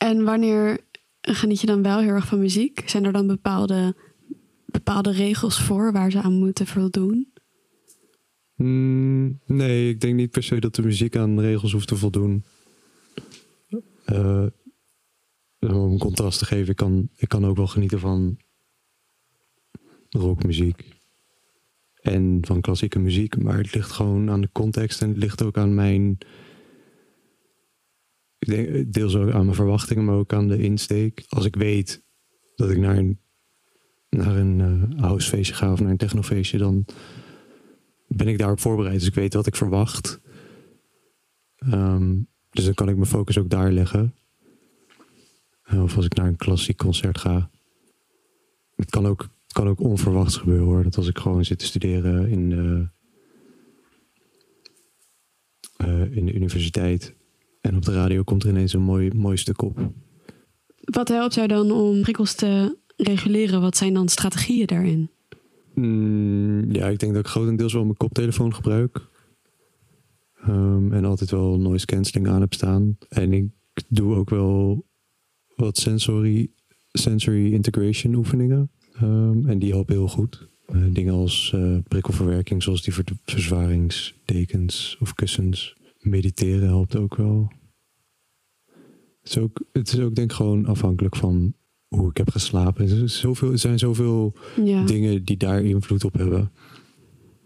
En 0.00 0.24
wanneer 0.24 0.80
geniet 1.20 1.60
je 1.60 1.66
dan 1.66 1.82
wel 1.82 1.98
heel 1.98 2.08
erg 2.08 2.26
van 2.26 2.38
muziek? 2.38 2.82
Zijn 2.86 3.04
er 3.04 3.12
dan 3.12 3.26
bepaalde, 3.26 3.94
bepaalde 4.66 5.12
regels 5.12 5.62
voor 5.62 5.92
waar 5.92 6.10
ze 6.10 6.22
aan 6.22 6.38
moeten 6.38 6.66
voldoen? 6.66 7.32
Mm, 8.54 9.40
nee, 9.46 9.88
ik 9.88 10.00
denk 10.00 10.14
niet 10.14 10.30
per 10.30 10.42
se 10.42 10.58
dat 10.58 10.74
de 10.74 10.82
muziek 10.82 11.16
aan 11.16 11.40
regels 11.40 11.72
hoeft 11.72 11.88
te 11.88 11.96
voldoen. 11.96 12.44
Uh, 14.12 14.46
om 15.60 15.98
contrast 15.98 16.38
te 16.38 16.44
geven, 16.44 16.70
ik 16.70 16.76
kan, 16.76 17.08
ik 17.16 17.28
kan 17.28 17.46
ook 17.46 17.56
wel 17.56 17.66
genieten 17.66 18.00
van 18.00 18.38
rockmuziek 20.08 20.84
en 22.00 22.38
van 22.40 22.60
klassieke 22.60 22.98
muziek, 22.98 23.42
maar 23.42 23.58
het 23.58 23.74
ligt 23.74 23.90
gewoon 23.90 24.30
aan 24.30 24.40
de 24.40 24.48
context 24.52 25.02
en 25.02 25.08
het 25.08 25.16
ligt 25.16 25.42
ook 25.42 25.56
aan 25.56 25.74
mijn, 25.74 26.18
ik 28.40 28.48
denk 28.48 28.92
deels 28.92 29.16
ook 29.16 29.30
aan 29.30 29.44
mijn 29.44 29.56
verwachtingen, 29.56 30.04
maar 30.04 30.14
ook 30.14 30.32
aan 30.32 30.48
de 30.48 30.58
insteek. 30.58 31.24
Als 31.28 31.44
ik 31.44 31.56
weet 31.56 32.02
dat 32.54 32.70
ik 32.70 32.78
naar 32.78 32.96
een, 32.96 33.20
naar 34.08 34.36
een 34.36 34.58
uh, 34.58 35.00
housefeestje 35.00 35.54
ga 35.54 35.72
of 35.72 35.80
naar 35.80 35.90
een 35.90 35.96
technofeestje, 35.96 36.58
dan 36.58 36.84
ben 38.06 38.28
ik 38.28 38.38
daarop 38.38 38.60
voorbereid. 38.60 38.98
Dus 38.98 39.08
ik 39.08 39.14
weet 39.14 39.34
wat 39.34 39.46
ik 39.46 39.56
verwacht. 39.56 40.20
Um, 41.72 42.28
dus 42.50 42.64
dan 42.64 42.74
kan 42.74 42.88
ik 42.88 42.96
mijn 42.96 43.06
focus 43.06 43.38
ook 43.38 43.50
daar 43.50 43.72
leggen. 43.72 44.14
Of 45.72 45.96
als 45.96 46.04
ik 46.04 46.14
naar 46.14 46.26
een 46.26 46.36
klassiek 46.36 46.76
concert 46.76 47.18
ga. 47.18 47.50
Het 48.76 48.90
kan 48.90 49.06
ook, 49.06 49.28
kan 49.52 49.68
ook 49.68 49.80
onverwachts 49.80 50.36
gebeuren 50.36 50.66
hoor. 50.66 50.82
Dat 50.82 50.96
als 50.96 51.08
ik 51.08 51.18
gewoon 51.18 51.44
zit 51.44 51.58
te 51.58 51.64
studeren 51.64 52.28
in 52.28 52.50
in 56.10 56.26
de 56.26 56.32
universiteit. 56.32 57.14
En 57.60 57.76
op 57.76 57.84
de 57.84 57.92
radio 57.92 58.22
komt 58.22 58.42
er 58.42 58.48
ineens 58.48 58.72
een 58.72 58.82
mooi, 58.82 59.10
mooi 59.14 59.36
stuk 59.36 59.62
op. 59.62 59.92
Wat 60.80 61.08
helpt 61.08 61.34
jou 61.34 61.48
dan 61.48 61.70
om 61.70 62.00
prikkels 62.00 62.34
te 62.34 62.78
reguleren? 62.96 63.60
Wat 63.60 63.76
zijn 63.76 63.94
dan 63.94 64.08
strategieën 64.08 64.66
daarin? 64.66 65.10
Mm, 65.74 66.72
ja, 66.72 66.88
ik 66.88 66.98
denk 66.98 67.14
dat 67.14 67.24
ik 67.24 67.30
grotendeels 67.30 67.72
wel 67.72 67.84
mijn 67.84 67.96
koptelefoon 67.96 68.54
gebruik. 68.54 69.08
Um, 70.48 70.92
en 70.92 71.04
altijd 71.04 71.30
wel 71.30 71.58
noise 71.58 71.86
cancelling 71.86 72.28
aan 72.28 72.40
heb 72.40 72.54
staan. 72.54 72.96
En 73.08 73.32
ik 73.32 73.50
doe 73.88 74.14
ook 74.14 74.30
wel 74.30 74.86
wat 75.56 75.78
sensory, 75.78 76.50
sensory 76.92 77.52
integration 77.52 78.14
oefeningen. 78.14 78.70
Um, 79.02 79.46
en 79.48 79.58
die 79.58 79.70
helpen 79.70 79.94
heel 79.94 80.08
goed. 80.08 80.48
Uh, 80.74 80.84
dingen 80.92 81.14
als 81.14 81.52
uh, 81.54 81.78
prikkelverwerking, 81.88 82.62
zoals 82.62 82.82
die 82.82 82.94
verzwaringsdekens 83.24 84.96
of 85.00 85.14
kussens. 85.14 85.76
Mediteren 86.00 86.68
helpt 86.68 86.96
ook 86.96 87.16
wel. 87.16 87.52
Het 89.20 89.28
is 89.28 89.38
ook, 89.38 89.60
het 89.72 89.92
is 89.92 90.00
ook 90.00 90.14
denk 90.14 90.30
ik 90.30 90.36
gewoon 90.36 90.66
afhankelijk 90.66 91.16
van 91.16 91.54
hoe 91.88 92.10
ik 92.10 92.16
heb 92.16 92.30
geslapen. 92.30 93.00
Er, 93.00 93.08
zoveel, 93.08 93.50
er 93.50 93.58
zijn 93.58 93.78
zoveel 93.78 94.34
ja. 94.64 94.84
dingen 94.84 95.24
die 95.24 95.36
daar 95.36 95.62
invloed 95.62 96.04
op 96.04 96.14
hebben. 96.14 96.52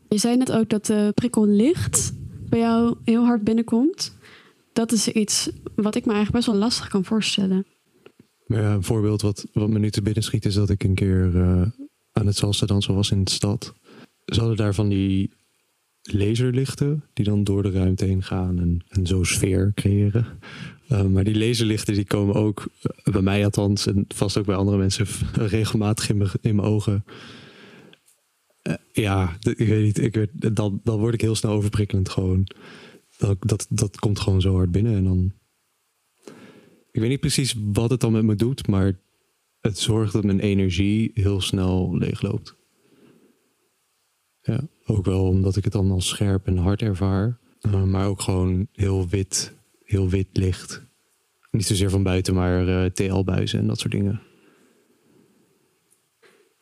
Je 0.08 0.18
zei 0.18 0.37
net 0.37 0.52
ook 0.52 0.68
dat 0.68 0.87
de 0.87 1.12
prikkel 1.14 1.46
licht 1.46 2.12
bij 2.49 2.58
jou 2.58 2.96
heel 3.04 3.25
hard 3.25 3.44
binnenkomt. 3.44 4.16
Dat 4.73 4.92
is 4.92 5.08
iets 5.08 5.50
wat 5.75 5.94
ik 5.94 6.04
me 6.04 6.12
eigenlijk 6.12 6.44
best 6.44 6.46
wel 6.46 6.66
lastig 6.66 6.88
kan 6.88 7.04
voorstellen. 7.04 7.66
Ja, 8.46 8.75
een 8.75 8.82
voorbeeld 8.82 9.23
wat, 9.23 9.46
wat 9.52 9.68
me 9.68 9.78
nu 9.78 9.90
te 9.90 10.02
binnen 10.02 10.23
schiet 10.23 10.44
is 10.44 10.54
dat 10.54 10.70
ik 10.70 10.84
een 10.84 10.94
keer 10.94 11.34
uh, 11.34 11.66
aan 12.12 12.26
het 12.26 12.37
salsa 12.37 12.66
dansen 12.66 12.94
was 12.94 13.11
in 13.11 13.25
de 13.25 13.30
stad. 13.30 13.75
Ze 14.25 14.38
hadden 14.38 14.56
daar 14.56 14.75
van 14.75 14.88
die 14.88 15.32
laserlichten 16.12 17.04
die 17.12 17.25
dan 17.25 17.44
door 17.44 17.62
de 17.62 17.70
ruimte 17.70 18.04
heen 18.04 18.23
gaan 18.23 18.58
en, 18.61 18.84
en 18.88 19.06
zo 19.06 19.23
sfeer 19.23 19.73
creëren. 19.75 20.26
Uh, 20.88 21.02
maar 21.02 21.25
die 21.25 21.38
laserlichten 21.38 21.94
die 21.94 22.04
komen 22.04 22.34
ook, 22.34 22.68
uh, 23.06 23.12
bij 23.12 23.23
mij 23.23 23.44
althans 23.44 23.87
en 23.87 24.04
vast 24.08 24.38
ook 24.38 24.46
bij 24.46 24.56
andere 24.56 24.76
mensen, 24.76 25.06
regelmatig 25.56 26.11
in, 26.11 26.28
mijn 26.42 26.61
ogen. 26.61 27.04
ja, 28.92 29.37
ik 29.40 29.68
weet 29.68 29.84
niet, 29.84 29.99
ik, 29.99 30.26
dan, 30.56 30.80
dan 30.84 30.99
word 30.99 31.14
ik 31.14 31.20
heel 31.20 31.34
snel 31.34 31.52
overprikkelend 31.52 32.08
gewoon. 32.08 32.46
Dat, 33.18 33.37
dat, 33.40 33.66
dat 33.68 33.99
komt 33.99 34.20
gewoon 34.20 34.40
zo 34.40 34.54
hard 34.54 34.70
binnen 34.70 34.94
en 34.94 35.04
dan 35.04 35.32
ik 36.94 37.00
weet 37.00 37.08
niet 37.08 37.20
precies 37.20 37.54
wat 37.73 37.90
het 37.90 38.00
dan 38.00 38.12
met 38.12 38.25
me 38.25 38.34
doet, 38.34 38.66
maar 38.66 39.00
het 39.61 39.78
zorgt 39.78 40.12
dat 40.12 40.25
mijn 40.25 40.40
energie 40.40 41.11
heel 41.14 41.40
snel 41.40 41.96
leegloopt. 41.96 42.56
Ja, 44.40 44.68
ook 44.87 45.05
wel 45.05 45.25
omdat 45.25 45.57
ik 45.57 45.64
het 45.64 45.73
dan 45.73 45.91
als 45.91 46.09
scherp 46.09 46.47
en 46.47 46.57
hard 46.57 46.83
ervaar. 46.83 47.38
Uh, 47.62 47.83
maar 47.83 48.07
ook 48.07 48.21
gewoon 48.21 48.67
heel 48.73 49.09
wit, 49.09 49.55
heel 49.85 50.09
wit 50.09 50.29
licht. 50.33 50.83
Niet 51.50 51.67
zozeer 51.67 51.91
van 51.91 52.03
buiten, 52.03 52.35
maar 52.35 52.69
uh, 52.69 52.85
TL-buizen 52.85 53.59
en 53.59 53.67
dat 53.67 53.79
soort 53.79 53.93
dingen. 53.93 54.21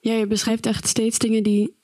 Ja, 0.00 0.12
je 0.12 0.26
beschrijft 0.26 0.66
echt 0.66 0.86
steeds 0.86 1.18
dingen 1.18 1.42
die 1.42 1.74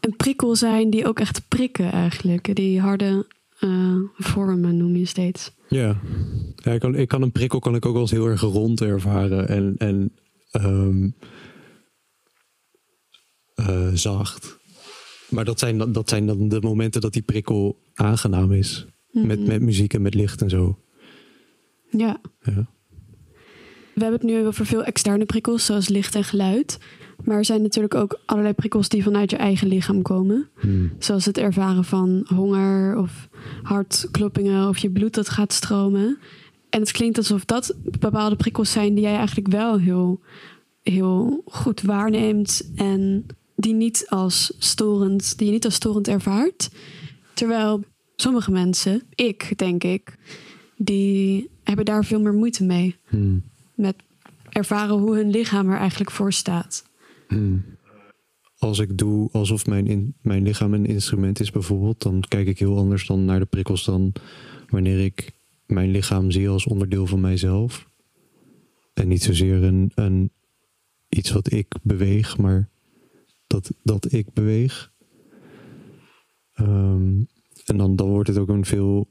een 0.00 0.16
prikkel 0.16 0.56
zijn, 0.56 0.90
die 0.90 1.06
ook 1.06 1.20
echt 1.20 1.48
prikken 1.48 1.92
eigenlijk. 1.92 2.54
Die 2.54 2.80
harde 2.80 3.26
uh, 3.60 3.94
vormen 4.16 4.76
noem 4.76 4.96
je 4.96 5.06
steeds. 5.06 5.52
Ja, 5.68 6.00
ja 6.56 6.72
ik, 6.72 6.80
kan, 6.80 6.94
ik 6.94 7.08
kan 7.08 7.22
een 7.22 7.32
prikkel 7.32 7.58
kan 7.58 7.74
ik 7.74 7.86
ook 7.86 7.92
wel 7.92 8.02
eens 8.02 8.10
heel 8.10 8.26
erg 8.26 8.40
rond 8.40 8.80
ervaren 8.80 9.48
en, 9.48 9.74
en 9.78 10.12
um, 10.52 11.14
uh, 13.56 13.90
zacht. 13.92 14.57
Maar 15.28 15.44
dat 15.44 15.58
zijn, 15.58 15.92
dat 15.92 16.08
zijn 16.08 16.26
dan 16.26 16.48
de 16.48 16.60
momenten 16.60 17.00
dat 17.00 17.12
die 17.12 17.22
prikkel 17.22 17.78
aangenaam 17.94 18.52
is. 18.52 18.86
Mm 18.86 19.20
-hmm. 19.20 19.26
met, 19.26 19.46
met 19.46 19.62
muziek 19.62 19.94
en 19.94 20.02
met 20.02 20.14
licht 20.14 20.42
en 20.42 20.50
zo. 20.50 20.78
Ja. 21.90 22.20
ja. 22.42 22.66
We 23.94 24.04
hebben 24.04 24.20
het 24.20 24.30
nu 24.30 24.46
over 24.46 24.66
veel 24.66 24.84
externe 24.84 25.24
prikkels, 25.24 25.64
zoals 25.64 25.88
licht 25.88 26.14
en 26.14 26.24
geluid. 26.24 26.78
Maar 27.24 27.36
er 27.36 27.44
zijn 27.44 27.62
natuurlijk 27.62 27.94
ook 27.94 28.20
allerlei 28.24 28.54
prikkels 28.54 28.88
die 28.88 29.02
vanuit 29.02 29.30
je 29.30 29.36
eigen 29.36 29.68
lichaam 29.68 30.02
komen. 30.02 30.48
Hmm. 30.60 30.92
Zoals 30.98 31.24
het 31.24 31.38
ervaren 31.38 31.84
van 31.84 32.26
honger 32.34 32.98
of 32.98 33.28
hartkloppingen 33.62 34.68
of 34.68 34.78
je 34.78 34.90
bloed 34.90 35.14
dat 35.14 35.28
gaat 35.28 35.52
stromen. 35.52 36.18
En 36.70 36.80
het 36.80 36.90
klinkt 36.90 37.18
alsof 37.18 37.44
dat 37.44 37.76
bepaalde 37.98 38.36
prikkels 38.36 38.72
zijn 38.72 38.94
die 38.94 39.04
jij 39.04 39.16
eigenlijk 39.16 39.48
wel 39.48 39.78
heel, 39.78 40.20
heel 40.82 41.42
goed 41.46 41.82
waarneemt. 41.82 42.70
En 42.74 43.26
die 43.60 43.74
niet 43.74 44.06
als 44.08 44.52
storend, 44.58 45.38
die 45.38 45.46
je 45.46 45.52
niet 45.52 45.64
als 45.64 45.74
storend 45.74 46.08
ervaart. 46.08 46.70
Terwijl 47.34 47.84
sommige 48.16 48.50
mensen, 48.50 49.02
ik 49.14 49.52
denk 49.56 49.84
ik, 49.84 50.16
die 50.76 51.50
hebben 51.62 51.84
daar 51.84 52.04
veel 52.04 52.20
meer 52.20 52.32
moeite 52.32 52.64
mee. 52.64 52.96
Hmm. 53.08 53.42
Met 53.74 53.96
ervaren 54.50 54.96
hoe 54.96 55.16
hun 55.16 55.30
lichaam 55.30 55.70
er 55.70 55.78
eigenlijk 55.78 56.10
voor 56.10 56.32
staat. 56.32 56.86
Hmm. 57.28 57.64
als 58.58 58.78
ik 58.78 58.98
doe 58.98 59.28
alsof 59.32 59.66
mijn, 59.66 59.86
in, 59.86 60.14
mijn 60.22 60.42
lichaam 60.42 60.74
een 60.74 60.86
instrument 60.86 61.40
is 61.40 61.50
bijvoorbeeld, 61.50 62.02
dan 62.02 62.24
kijk 62.28 62.46
ik 62.46 62.58
heel 62.58 62.76
anders 62.76 63.06
dan 63.06 63.24
naar 63.24 63.38
de 63.38 63.44
prikkels 63.44 63.84
dan 63.84 64.12
wanneer 64.68 65.04
ik 65.04 65.32
mijn 65.66 65.90
lichaam 65.90 66.30
zie 66.30 66.48
als 66.48 66.66
onderdeel 66.66 67.06
van 67.06 67.20
mijzelf. 67.20 67.88
En 68.94 69.08
niet 69.08 69.22
zozeer 69.22 69.62
een, 69.62 69.92
een 69.94 70.30
iets 71.08 71.30
wat 71.30 71.52
ik 71.52 71.74
beweeg, 71.82 72.38
maar 72.38 72.68
dat, 73.48 73.70
dat 73.82 74.12
ik 74.12 74.32
beweeg. 74.32 74.92
Ehm, 76.52 77.22
en 77.64 77.76
dan, 77.76 77.96
dan 77.96 78.08
wordt 78.08 78.28
het 78.28 78.38
ook 78.38 78.48
een 78.48 78.64
veel 78.64 79.08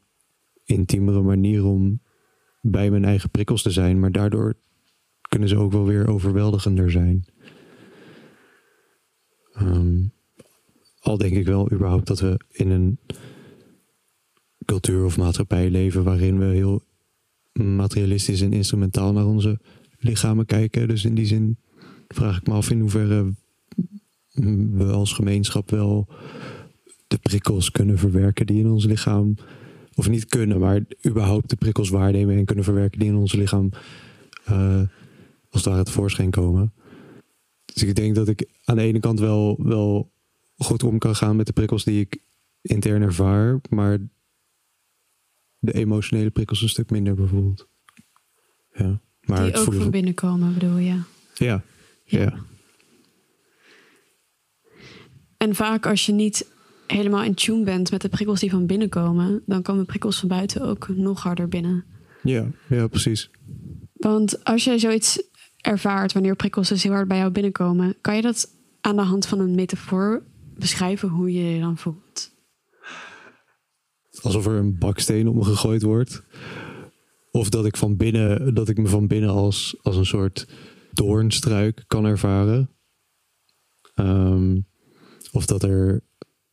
intiemere 0.64 1.22
manier 1.22 1.66
om 1.66 2.02
bij 2.62 2.90
mijn 2.92 3.06
eigen 3.06 3.30
prikkels 3.30 3.62
te 3.62 3.72
zijn. 3.72 4.00
Maar 4.00 4.12
daardoor 4.12 4.58
kunnen 5.30 5.50
ze 5.50 5.58
ook 5.58 5.72
wel 5.72 5.86
weer 5.86 6.08
overweldigender 6.08 6.92
zijn. 6.92 7.26
Ehm, 9.54 10.04
al 11.00 11.18
denk 11.18 11.34
ik 11.34 11.46
wel 11.46 11.72
überhaupt 11.72 12.08
dat 12.08 12.20
we 12.20 12.40
in 12.50 12.70
een 12.70 13.00
cultuur 14.66 15.06
of 15.06 15.18
maatschappij 15.18 15.70
leven 15.70 16.04
waarin 16.04 16.40
we 16.40 16.46
heel 16.46 16.82
materialistisch 17.54 18.42
en 18.42 18.54
instrumentaal 18.54 19.14
naar 19.14 19.26
onze 19.26 19.60
lichamen 20.00 20.46
kijken. 20.46 20.88
Dus 20.88 21.06
in 21.06 21.16
die 21.16 21.26
zin 21.26 21.58
vraag 22.08 22.38
ik 22.38 22.48
me 22.48 22.54
af 22.54 22.70
in 22.70 22.80
hoeverre 22.80 23.34
we 24.72 24.84
als 24.92 25.14
gemeenschap 25.14 25.70
wel 25.70 26.08
de 27.08 27.18
prikkels 27.18 27.72
kunnen 27.72 27.98
verwerken 27.98 28.46
die 28.46 28.60
in 28.60 28.70
ons 28.70 28.86
lichaam, 28.86 29.36
of 29.96 30.10
niet 30.10 30.26
kunnen, 30.26 30.60
maar 30.60 30.82
überhaupt 31.08 31.50
de 31.50 31.56
prikkels 31.56 31.90
waarnemen 31.90 32.38
en 32.38 32.46
kunnen 32.46 32.64
verwerken 32.64 33.00
die 33.00 33.08
in 33.08 33.16
ons 33.16 33.34
lichaam 33.34 33.70
uh, 34.50 34.82
als 35.50 35.64
het 35.64 35.66
ware 35.66 35.84
tevoorschijn 35.84 36.30
komen. 36.30 36.74
Dus 37.66 37.84
ik 37.84 37.96
denk 37.96 38.16
dat 38.16 38.28
ik 38.28 38.50
aan 38.64 38.76
de 38.76 38.82
ene 38.82 39.00
kant 39.00 39.20
wel, 39.20 39.56
wel 39.64 40.12
goed 40.58 40.84
om 40.84 40.98
kan 40.98 41.16
gaan 41.16 41.36
met 41.36 41.46
de 41.46 41.54
prikkels 41.54 41.84
die 41.84 42.00
ik 42.00 42.22
intern 42.62 43.02
ervaar, 43.02 43.60
maar 43.70 44.00
de 45.60 45.74
emotionele 45.74 46.30
prikkels 46.30 46.62
een 46.62 46.70
stuk 46.70 46.90
minder 46.90 47.16
bijvoorbeeld. 47.16 47.68
Ja. 48.74 49.02
Maar 49.22 49.44
die 49.44 49.56
ook 49.56 49.74
van 49.74 49.90
binnenkomen 49.90 50.54
bedoel 50.54 50.78
je? 50.78 51.02
Ja, 51.34 51.64
ja. 52.04 52.40
En 55.38 55.56
vaak 55.56 55.86
als 55.86 56.06
je 56.06 56.12
niet 56.12 56.52
helemaal 56.88 57.24
in 57.24 57.34
tune 57.34 57.64
bent 57.64 57.92
met 57.92 58.02
de 58.02 58.10
prikkels 58.10 58.40
die 58.40 58.50
van 58.50 58.66
binnen 58.66 58.90
komen, 58.90 59.44
dan 59.46 59.62
komen 59.62 59.86
prikkels 59.86 60.20
van 60.20 60.30
buiten 60.30 60.62
ook 60.62 60.88
nog 60.88 61.24
harder 61.24 61.48
binnen. 61.48 61.86
Ja, 62.24 62.48
ja, 62.70 62.88
precies. 62.88 63.30
Want 63.94 64.44
als 64.44 64.64
jij 64.64 64.80
zoiets 64.80 65.24
ervaart 65.58 66.14
wanneer 66.14 66.36
prikkels 66.36 66.68
dus 66.70 66.84
heel 66.84 66.92
hard 66.92 67.08
bij 67.08 67.18
jou 67.18 67.32
binnenkomen, 67.32 67.96
kan 68.02 68.16
je 68.16 68.22
dat 68.22 68.56
aan 68.82 68.96
de 68.96 69.02
hand 69.02 69.26
van 69.26 69.40
een 69.40 69.56
metafoor 69.56 70.24
beschrijven 70.56 71.10
hoe 71.10 71.34
je 71.34 71.44
je 71.44 71.60
dan 71.60 71.78
voelt? 71.78 72.36
Alsof 74.22 74.46
er 74.46 74.54
een 74.54 74.78
baksteen 74.78 75.28
op 75.28 75.36
me 75.36 75.44
gegooid 75.44 75.82
wordt. 75.82 76.24
Of 77.32 77.50
dat 77.50 77.66
ik 77.66 77.78
van 77.78 77.98
binnen, 77.98 78.54
dat 78.54 78.70
ik 78.70 78.78
me 78.78 78.88
van 78.88 79.08
binnen 79.08 79.30
als, 79.30 79.78
als 79.82 79.96
een 79.96 80.06
soort 80.06 80.48
doornstruik 80.92 81.84
kan 81.88 82.06
ervaren. 82.06 82.70
Um, 83.96 84.68
of 85.32 85.46
dat 85.46 85.64
er 85.64 85.90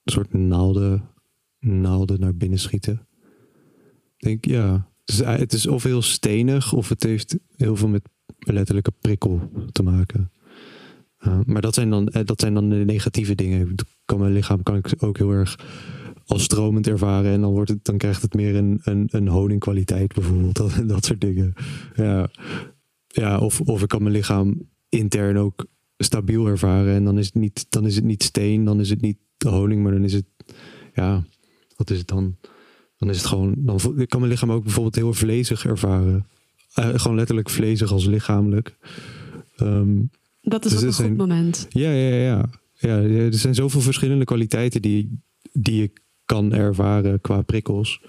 een 0.02 0.12
soort 0.12 0.32
naalden, 0.32 1.08
naalden 1.58 2.20
naar 2.20 2.34
binnen 2.34 2.58
schieten. 2.58 3.06
Denk, 4.16 4.44
ja. 4.44 4.88
Het 5.24 5.52
is, 5.52 5.66
of 5.66 5.82
heel 5.82 6.02
stenig 6.02 6.72
of 6.72 6.88
het 6.88 7.02
heeft 7.02 7.38
heel 7.56 7.76
veel 7.76 7.88
met 7.88 8.02
letterlijke 8.38 8.92
prikkel 9.00 9.50
te 9.72 9.82
maken. 9.82 10.30
Uh, 11.26 11.40
maar 11.46 11.62
dat 11.62 11.74
zijn, 11.74 11.90
dan, 11.90 12.08
eh, 12.08 12.24
dat 12.24 12.40
zijn 12.40 12.54
dan 12.54 12.68
de 12.68 12.76
negatieve 12.76 13.34
dingen. 13.34 13.74
Kan 14.04 14.18
mijn 14.18 14.32
lichaam 14.32 14.62
kan 14.62 14.76
ik 14.76 14.94
ook 14.98 15.18
heel 15.18 15.30
erg 15.30 15.58
als 16.26 16.42
stromend 16.42 16.86
ervaren. 16.86 17.32
En 17.32 17.40
dan, 17.40 17.52
wordt 17.52 17.70
het, 17.70 17.84
dan 17.84 17.98
krijgt 17.98 18.22
het 18.22 18.34
meer 18.34 18.54
een, 18.56 18.80
een, 18.82 19.08
een 19.10 19.28
honingkwaliteit 19.28 20.14
bijvoorbeeld. 20.14 20.56
Dat, 20.62 20.82
dat 20.88 21.04
soort 21.04 21.20
dingen. 21.20 21.54
Ja, 21.94 22.28
ja 23.06 23.38
of, 23.38 23.60
of 23.60 23.82
ik 23.82 23.88
kan 23.88 24.02
mijn 24.02 24.14
lichaam 24.14 24.68
intern 24.88 25.38
ook 25.38 25.66
stabiel 25.96 26.46
ervaren. 26.46 26.94
En 26.94 27.04
dan 27.04 27.18
is 27.18 27.26
het 27.26 27.34
niet, 27.34 27.66
dan 27.68 27.86
is 27.86 27.94
het 27.94 28.04
niet 28.04 28.22
steen, 28.22 28.64
dan 28.64 28.80
is 28.80 28.90
het 28.90 29.00
niet 29.00 29.18
de 29.36 29.48
honing, 29.48 29.82
maar 29.82 29.92
dan 29.92 30.04
is 30.04 30.12
het, 30.12 30.26
ja, 30.94 31.24
wat 31.76 31.90
is 31.90 31.98
het 31.98 32.08
dan? 32.08 32.36
Dan 32.96 33.10
is 33.10 33.16
het 33.16 33.26
gewoon, 33.26 33.54
dan 33.56 33.78
kan 34.06 34.20
mijn 34.20 34.32
lichaam 34.32 34.52
ook 34.52 34.62
bijvoorbeeld 34.62 34.94
heel 34.94 35.14
vlezig 35.14 35.66
ervaren. 35.66 36.26
Uh, 36.78 36.88
gewoon 36.94 37.16
letterlijk 37.16 37.50
vlezig 37.50 37.92
als 37.92 38.06
lichamelijk. 38.06 38.76
Um, 39.62 40.10
dat 40.40 40.64
is 40.64 40.70
dus 40.70 40.82
ook 40.82 40.88
een 40.88 41.08
goed 41.08 41.16
moment. 41.16 41.66
Ja, 41.68 41.90
ja, 41.90 42.14
ja, 42.14 42.48
ja. 42.74 42.96
Er 43.00 43.34
zijn 43.34 43.54
zoveel 43.54 43.80
verschillende 43.80 44.24
kwaliteiten 44.24 44.82
die, 44.82 45.20
die 45.52 45.80
je 45.80 45.92
kan 46.24 46.52
ervaren 46.52 47.20
qua 47.20 47.42
prikkels. 47.42 48.02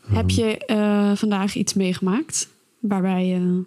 Heb 0.00 0.28
ehm. 0.28 0.40
je 0.40 0.64
uh, 0.70 1.16
vandaag 1.16 1.54
iets 1.54 1.74
meegemaakt 1.74 2.48
waarbij 2.80 3.26
je 3.26 3.64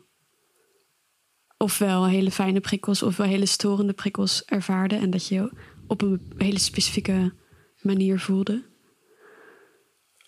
ofwel 1.58 2.08
hele 2.08 2.32
fijne 2.32 2.60
prikkels 2.60 3.04
ofwel 3.04 3.28
hele 3.28 3.46
storende 3.46 3.94
prikkels 3.94 4.44
ervaarde 4.46 4.96
en 4.96 5.10
dat 5.10 5.28
je 5.28 5.52
op 5.88 6.02
een 6.02 6.22
hele 6.38 6.60
specifieke 6.60 7.34
manier 7.82 8.20
voelde? 8.20 8.64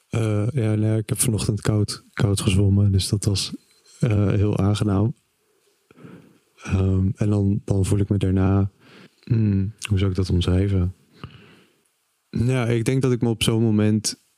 Uh, 0.10 0.48
ja, 0.52 0.96
ik 0.96 1.10
heb 1.10 1.20
vanochtend 1.20 1.62
koud, 1.62 2.04
koud 2.14 2.42
gezwommen, 2.42 2.92
dus 2.92 3.10
dat 3.10 3.26
was 3.26 3.54
uh, 4.00 4.28
heel 4.28 4.58
aangenaam. 4.58 5.16
Um, 6.66 7.14
en 7.16 7.30
dan, 7.30 7.86
voel 7.86 8.00
ik 8.00 8.10
me 8.10 8.18
daarna, 8.18 8.72
hmm, 9.24 9.74
hoe 9.90 9.98
zou 9.98 10.10
ik 10.10 10.16
dat 10.16 10.30
omschrijven? 10.30 10.94
Ja, 12.30 12.66
ik 12.66 12.86
denk 12.86 13.02
dat 13.02 13.12
ik 13.12 13.22
me 13.22 13.30
op 13.30 13.44
zo'n 13.44 13.62
moment 13.62 14.29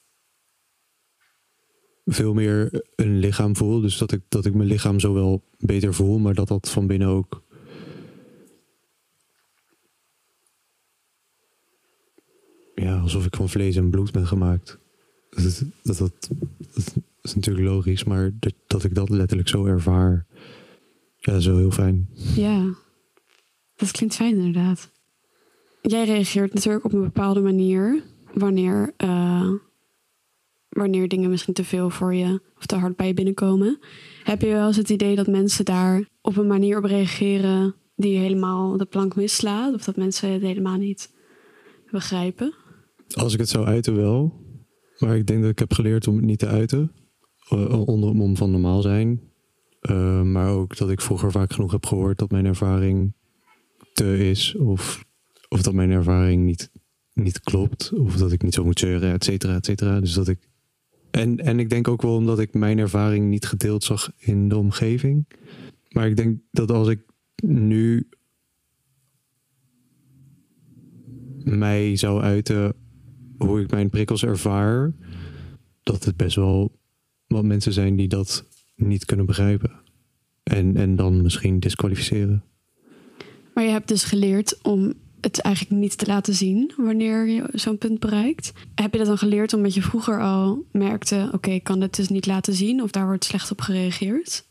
veel 2.05 2.33
meer 2.33 2.83
een 2.95 3.19
lichaam 3.19 3.55
voel. 3.55 3.81
Dus 3.81 3.97
dat 3.97 4.11
ik, 4.11 4.21
dat 4.29 4.45
ik 4.45 4.53
mijn 4.53 4.67
lichaam 4.67 4.99
zowel 4.99 5.43
beter 5.57 5.93
voel, 5.93 6.19
maar 6.19 6.33
dat 6.33 6.47
dat 6.47 6.69
van 6.69 6.87
binnen 6.87 7.07
ook. 7.07 7.41
Ja, 12.75 12.99
alsof 12.99 13.25
ik 13.25 13.35
van 13.35 13.49
vlees 13.49 13.75
en 13.75 13.89
bloed 13.89 14.11
ben 14.11 14.27
gemaakt. 14.27 14.77
Dat, 15.29 15.63
dat, 15.83 15.97
dat, 15.97 16.95
is 17.21 17.35
natuurlijk 17.35 17.65
logisch, 17.65 18.03
maar 18.03 18.31
dat, 18.67 18.83
ik 18.83 18.95
dat 18.95 19.09
letterlijk 19.09 19.49
zo 19.49 19.65
ervaar. 19.65 20.25
Ja, 21.17 21.31
dat 21.31 21.41
is 21.41 21.47
wel 21.47 21.57
heel 21.57 21.71
fijn. 21.71 22.09
Ja, 22.35 22.73
dat 23.75 23.91
klinkt 23.91 24.15
fijn 24.15 24.35
inderdaad. 24.35 24.91
Jij 25.81 26.05
reageert 26.05 26.53
natuurlijk 26.53 26.85
op 26.85 26.93
een 26.93 27.01
bepaalde 27.01 27.41
manier 27.41 28.03
wanneer. 28.33 28.93
Uh 28.97 29.51
wanneer 30.71 31.07
dingen 31.07 31.29
misschien 31.29 31.53
te 31.53 31.63
veel 31.63 31.89
voor 31.89 32.13
je 32.13 32.41
of 32.57 32.65
te 32.65 32.75
hard 32.75 32.95
bij 32.95 33.07
je 33.07 33.13
binnenkomen. 33.13 33.79
Heb 34.23 34.41
je 34.41 34.47
wel 34.47 34.67
eens 34.67 34.77
het 34.77 34.89
idee 34.89 35.15
dat 35.15 35.27
mensen 35.27 35.65
daar 35.65 36.07
op 36.21 36.37
een 36.37 36.47
manier 36.47 36.77
op 36.77 36.83
reageren 36.83 37.75
die 37.95 38.17
helemaal 38.17 38.77
de 38.77 38.85
plank 38.85 39.15
mislaat? 39.15 39.73
Of 39.73 39.83
dat 39.83 39.95
mensen 39.95 40.31
het 40.31 40.41
helemaal 40.41 40.77
niet 40.77 41.13
begrijpen? 41.91 42.53
Als 43.13 43.33
ik 43.33 43.39
het 43.39 43.49
zou 43.49 43.65
uiten 43.65 43.95
wel. 43.95 44.39
Maar 44.97 45.15
ik 45.15 45.27
denk 45.27 45.41
dat 45.41 45.51
ik 45.51 45.59
heb 45.59 45.73
geleerd 45.73 46.07
om 46.07 46.15
het 46.15 46.25
niet 46.25 46.39
te 46.39 46.47
uiten. 46.47 46.91
Uh, 47.53 47.87
onder 47.87 48.09
om 48.09 48.37
van 48.37 48.51
normaal 48.51 48.81
zijn. 48.81 49.21
Uh, 49.81 50.21
maar 50.21 50.49
ook 50.49 50.77
dat 50.77 50.89
ik 50.89 51.01
vroeger 51.01 51.31
vaak 51.31 51.53
genoeg 51.53 51.71
heb 51.71 51.85
gehoord 51.85 52.17
dat 52.17 52.31
mijn 52.31 52.45
ervaring 52.45 53.13
te 53.93 54.29
is. 54.29 54.55
Of, 54.55 55.05
of 55.49 55.61
dat 55.61 55.73
mijn 55.73 55.91
ervaring 55.91 56.43
niet, 56.43 56.71
niet 57.13 57.39
klopt. 57.39 57.91
Of 57.93 58.15
dat 58.15 58.31
ik 58.31 58.43
niet 58.43 58.53
zo 58.53 58.63
moet 58.63 58.79
zeuren, 58.79 59.13
et 59.13 59.23
cetera, 59.23 59.55
et 59.55 59.65
cetera. 59.65 59.99
Dus 59.99 60.13
dat 60.13 60.27
ik 60.27 60.49
en, 61.11 61.37
en 61.37 61.59
ik 61.59 61.69
denk 61.69 61.87
ook 61.87 62.01
wel 62.01 62.15
omdat 62.15 62.39
ik 62.39 62.53
mijn 62.53 62.77
ervaring 62.77 63.29
niet 63.29 63.45
gedeeld 63.45 63.83
zag 63.83 64.11
in 64.17 64.49
de 64.49 64.57
omgeving. 64.57 65.25
Maar 65.89 66.07
ik 66.07 66.15
denk 66.15 66.39
dat 66.51 66.71
als 66.71 66.87
ik 66.87 67.01
nu 67.43 68.09
mij 71.43 71.95
zou 71.95 72.21
uiten 72.21 72.73
hoe 73.37 73.61
ik 73.61 73.71
mijn 73.71 73.89
prikkels 73.89 74.23
ervaar, 74.23 74.93
dat 75.83 76.05
het 76.05 76.17
best 76.17 76.35
wel 76.35 76.79
wat 77.27 77.43
mensen 77.43 77.73
zijn 77.73 77.95
die 77.95 78.07
dat 78.07 78.45
niet 78.75 79.05
kunnen 79.05 79.25
begrijpen. 79.25 79.71
En, 80.43 80.77
en 80.77 80.95
dan 80.95 81.21
misschien 81.21 81.59
disqualificeren. 81.59 82.43
Maar 83.53 83.63
je 83.63 83.69
hebt 83.69 83.87
dus 83.87 84.03
geleerd 84.03 84.59
om 84.61 84.93
het 85.21 85.41
eigenlijk 85.41 85.75
niet 85.75 85.97
te 85.97 86.05
laten 86.05 86.33
zien 86.33 86.71
wanneer 86.77 87.27
je 87.27 87.49
zo'n 87.53 87.77
punt 87.77 87.99
bereikt. 87.99 88.53
Heb 88.75 88.91
je 88.91 88.97
dat 88.97 89.07
dan 89.07 89.17
geleerd 89.17 89.53
omdat 89.53 89.73
je 89.73 89.81
vroeger 89.81 90.21
al 90.21 90.65
merkte: 90.71 91.29
oké, 91.31 91.49
ik 91.49 91.63
kan 91.63 91.81
het 91.81 91.95
dus 91.95 92.09
niet 92.09 92.25
laten 92.25 92.53
zien 92.53 92.81
of 92.81 92.91
daar 92.91 93.05
wordt 93.05 93.23
slecht 93.23 93.51
op 93.51 93.61
gereageerd? 93.61 94.49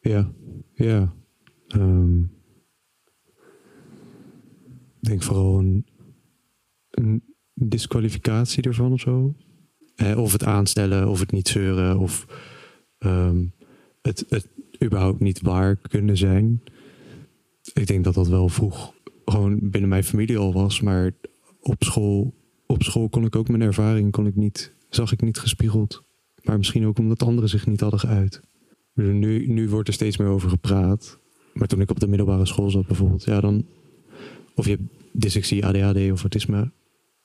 Ja, 0.00 0.32
ja. 0.74 1.14
Um, 1.68 2.30
ik 5.00 5.08
denk 5.08 5.22
vooral 5.22 5.58
een, 5.58 7.22
disqualificatie 7.54 8.62
ervan 8.62 8.92
of 8.92 9.00
zo. 9.00 9.34
Eh, 9.94 10.18
of 10.18 10.32
het 10.32 10.44
aanstellen, 10.44 11.08
of 11.08 11.20
het 11.20 11.32
niet 11.32 11.48
zeuren, 11.48 11.98
of 11.98 12.26
um, 12.98 13.52
het, 14.02 14.24
het 14.28 14.48
überhaupt 14.84 15.20
niet 15.20 15.40
waar 15.40 15.76
kunnen 15.76 16.16
zijn. 16.16 16.62
Ik 17.72 17.86
denk 17.86 18.04
dat 18.04 18.14
dat 18.14 18.28
wel 18.28 18.48
vroeg 18.48 18.94
gewoon 19.30 19.58
binnen 19.62 19.90
mijn 19.90 20.04
familie 20.04 20.38
al 20.38 20.52
was. 20.52 20.80
Maar 20.80 21.10
op 21.60 21.84
school, 21.84 22.34
op 22.66 22.82
school 22.82 23.08
kon 23.08 23.24
ik 23.24 23.36
ook 23.36 23.48
mijn 23.48 23.62
ervaring 23.62 24.12
kon 24.12 24.26
ik 24.26 24.36
niet, 24.36 24.72
zag 24.88 25.12
ik 25.12 25.20
niet 25.20 25.38
gespiegeld. 25.38 26.02
Maar 26.42 26.56
misschien 26.56 26.86
ook 26.86 26.98
omdat 26.98 27.22
anderen 27.22 27.48
zich 27.48 27.66
niet 27.66 27.80
hadden 27.80 28.00
geuit. 28.00 28.40
Nu, 28.94 29.46
nu 29.46 29.68
wordt 29.68 29.88
er 29.88 29.94
steeds 29.94 30.16
meer 30.16 30.28
over 30.28 30.50
gepraat. 30.50 31.18
Maar 31.54 31.68
toen 31.68 31.80
ik 31.80 31.90
op 31.90 32.00
de 32.00 32.08
middelbare 32.08 32.46
school 32.46 32.70
zat 32.70 32.86
bijvoorbeeld, 32.86 33.24
ja 33.24 33.40
dan... 33.40 33.66
Of 34.54 34.66
je 34.66 34.78
dyslexie, 35.12 35.66
ADHD 35.66 36.12
of 36.12 36.20
autisme. 36.20 36.70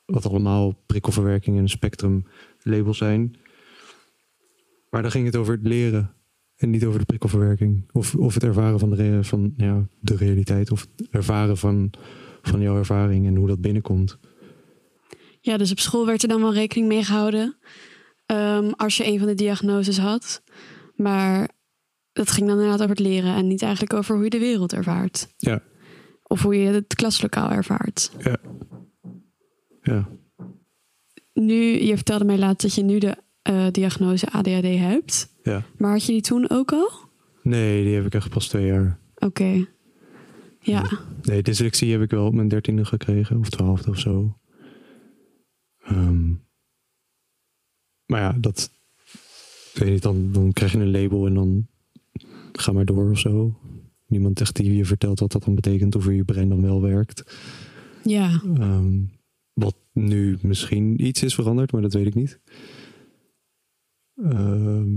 Wat 0.06 0.26
allemaal 0.26 0.76
prikkelverwerking 0.86 1.58
en 1.58 1.70
spectrum 1.70 2.26
labels 2.62 2.98
zijn. 2.98 3.36
Maar 4.89 5.02
dan 5.02 5.12
ging 5.12 5.26
het 5.26 5.36
over 5.36 5.54
het 5.54 5.68
leren. 5.68 6.13
En 6.56 6.70
niet 6.70 6.86
over 6.86 7.00
de 7.00 7.06
prikkelverwerking. 7.06 7.89
Of, 7.92 8.16
of 8.16 8.34
het 8.34 8.44
ervaren 8.44 8.80
van, 8.80 8.89
de, 8.89 9.24
van 9.24 9.54
ja, 9.58 9.88
de 10.00 10.16
realiteit. 10.16 10.72
Of 10.72 10.88
het 10.96 11.10
ervaren 11.10 11.58
van, 11.58 11.94
van 12.42 12.62
jouw 12.62 12.78
ervaring 12.78 13.28
en 13.28 13.36
hoe 13.36 13.48
dat 13.48 13.62
binnenkomt. 13.62 14.20
Ja, 15.42 15.58
dus 15.58 15.72
op 15.72 15.80
school 15.80 16.06
werd 16.06 16.22
er 16.22 16.28
dan 16.28 16.42
wel 16.42 16.54
rekening 16.54 16.88
mee 16.88 17.04
gehouden 17.04 17.58
ehm, 18.26 18.72
als 18.76 18.98
je 18.98 19.08
een 19.08 19.20
van 19.20 19.28
de 19.28 19.34
diagnoses 19.34 19.98
had. 19.98 20.44
Maar 20.96 21.50
het 22.13 22.32
ging 22.32 22.48
dan 22.48 22.56
inderdaad 22.56 22.82
over 22.82 22.96
het 22.96 23.06
leren 23.06 23.36
en 23.36 23.48
niet 23.48 23.62
eigenlijk 23.62 23.94
over 23.94 24.16
hoe 24.16 24.24
je 24.24 24.30
de 24.30 24.39
wereld 24.39 24.74
ervaart. 24.74 25.28
Ja. 25.38 25.63
Of 26.24 26.42
hoe 26.42 26.60
je 26.60 26.70
het 26.70 26.96
klaslokaal 26.96 27.50
ervaart. 27.50 28.12
Ja. 28.20 28.38
Ja. 29.82 30.10
Nu, 31.34 31.84
je 31.84 31.96
vertelde 31.96 32.26
mij 32.26 32.38
laatst 32.38 32.62
dat 32.62 32.74
je 32.76 32.84
nu 32.84 32.98
de 32.98 33.18
eh, 33.42 33.68
diagnose 33.72 34.32
ADHD 34.32 34.78
hebt. 34.78 35.33
Ja. 35.43 35.63
Maar 35.77 35.91
had 35.91 36.06
je 36.06 36.12
die 36.12 36.21
toen 36.21 36.49
ook 36.49 36.71
al? 36.71 36.91
Nee, 37.43 37.84
die 37.84 37.95
heb 37.95 38.06
ik 38.06 38.13
echt 38.13 38.29
pas 38.29 38.47
twee 38.47 38.65
jaar. 38.65 38.99
Oké. 39.15 39.67
Ja. 40.60 40.99
Nee, 41.21 41.41
dyslexie 41.41 41.91
heb 41.91 42.01
ik 42.01 42.10
wel 42.10 42.25
op 42.25 42.34
mijn 42.34 42.47
dertiende 42.47 42.86
gekregen. 42.86 43.39
Of 43.39 43.49
twaalfde 43.49 43.89
of 43.89 43.99
zo. 43.99 44.38
Ehm, 45.79 46.29
maar 48.06 48.19
ja, 48.19 48.32
dat... 48.39 48.71
Weet 49.73 49.89
niet, 49.89 50.01
dan, 50.01 50.32
dan 50.32 50.53
krijg 50.53 50.71
je 50.71 50.77
een 50.77 50.91
label 50.91 51.25
en 51.25 51.34
dan 51.34 51.67
ga 52.51 52.71
maar 52.71 52.86
door 52.86 53.10
of 53.10 53.19
zo. 53.19 53.60
Niemand 54.08 54.41
echt 54.41 54.56
die 54.56 54.75
je 54.75 54.86
vertelt 54.86 55.19
wat 55.19 55.32
dat 55.32 55.43
dan 55.43 55.56
betekent 55.56 55.95
of 55.95 56.03
hoe 56.03 56.15
je 56.15 56.23
brein 56.23 56.49
dan 56.49 56.62
wel 56.62 56.82
werkt. 56.82 57.38
Ja. 58.03 58.41
Ehm, 58.58 58.99
wat 59.53 59.75
nu 59.91 60.38
misschien 60.41 61.06
iets 61.06 61.23
is 61.23 61.36
veranderd, 61.36 61.71
maar 61.71 61.82
dat 61.82 61.93
weet 61.93 62.06
ik 62.06 62.15
niet. 62.15 62.39
Ehm, 64.15 64.93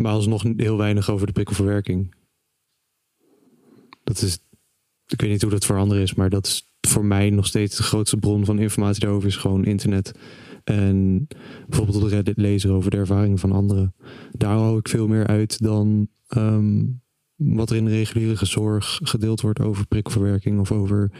maar 0.00 0.12
alsnog 0.12 0.44
heel 0.56 0.76
weinig 0.76 1.10
over 1.10 1.26
de 1.26 1.32
prikkelverwerking. 1.32 2.14
Dat 4.04 4.22
is, 4.22 4.38
ik 5.06 5.20
weet 5.20 5.30
niet 5.30 5.42
hoe 5.42 5.50
dat 5.50 5.64
voor 5.64 5.78
anderen 5.78 6.02
is, 6.02 6.14
maar 6.14 6.30
dat 6.30 6.46
is 6.46 6.70
voor 6.80 7.04
mij 7.04 7.30
nog 7.30 7.46
steeds 7.46 7.76
de 7.76 7.82
grootste 7.82 8.16
bron 8.16 8.44
van 8.44 8.58
informatie 8.58 9.00
daarover 9.00 9.28
is 9.28 9.36
gewoon 9.36 9.64
internet. 9.64 10.12
En 10.64 11.26
bijvoorbeeld 11.68 12.02
op 12.02 12.08
Reddit 12.08 12.36
lezen 12.36 12.70
over 12.70 12.90
de 12.90 12.96
ervaringen 12.96 13.38
van 13.38 13.52
anderen. 13.52 13.94
Daar 14.30 14.56
hou 14.56 14.78
ik 14.78 14.88
veel 14.88 15.08
meer 15.08 15.26
uit 15.26 15.62
dan 15.62 16.08
ehm, 16.26 16.84
wat 17.34 17.70
er 17.70 17.76
in 17.76 17.84
de 17.84 17.90
reguliere 17.90 18.46
zorg 18.46 19.00
gedeeld 19.02 19.40
wordt 19.40 19.60
over 19.60 19.86
prikkelverwerking 19.86 20.60
of 20.60 20.72
over 20.72 21.10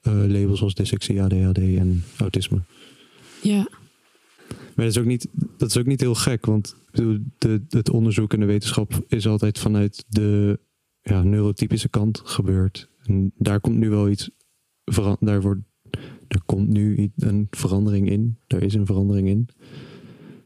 eh, 0.00 0.12
labels 0.12 0.62
als 0.62 0.74
dyslexie, 0.74 1.22
ADHD 1.22 1.58
en 1.58 2.04
autisme. 2.18 2.60
Ja. 3.42 3.68
Maar 4.80 4.88
dat 4.88 4.98
is 4.98 5.04
ook 5.04 5.10
niet, 5.10 5.28
dat 5.56 5.68
is 5.68 5.78
ook 5.78 5.86
niet 5.86 6.00
heel 6.00 6.14
gek, 6.14 6.46
want 6.46 6.76
de, 6.92 7.62
het 7.68 7.90
onderzoek 7.90 8.32
en 8.32 8.40
de 8.40 8.46
wetenschap 8.46 9.04
is 9.08 9.26
altijd 9.26 9.58
vanuit 9.58 10.04
de 10.08 10.60
ja, 11.00 11.22
neurotypische 11.22 11.88
kant 11.88 12.20
gebeurd. 12.24 12.90
En 13.02 13.32
daar 13.36 13.60
komt 13.60 13.76
nu 13.76 13.90
wel 13.90 14.08
iets, 14.08 14.30
daar, 15.18 15.40
wordt, 15.40 15.60
daar 16.28 16.42
komt 16.46 16.68
nu 16.68 17.10
een 17.16 17.46
verandering 17.50 18.10
in. 18.10 18.38
Daar 18.46 18.62
is 18.62 18.74
een 18.74 18.86
verandering 18.86 19.28
in. 19.28 19.48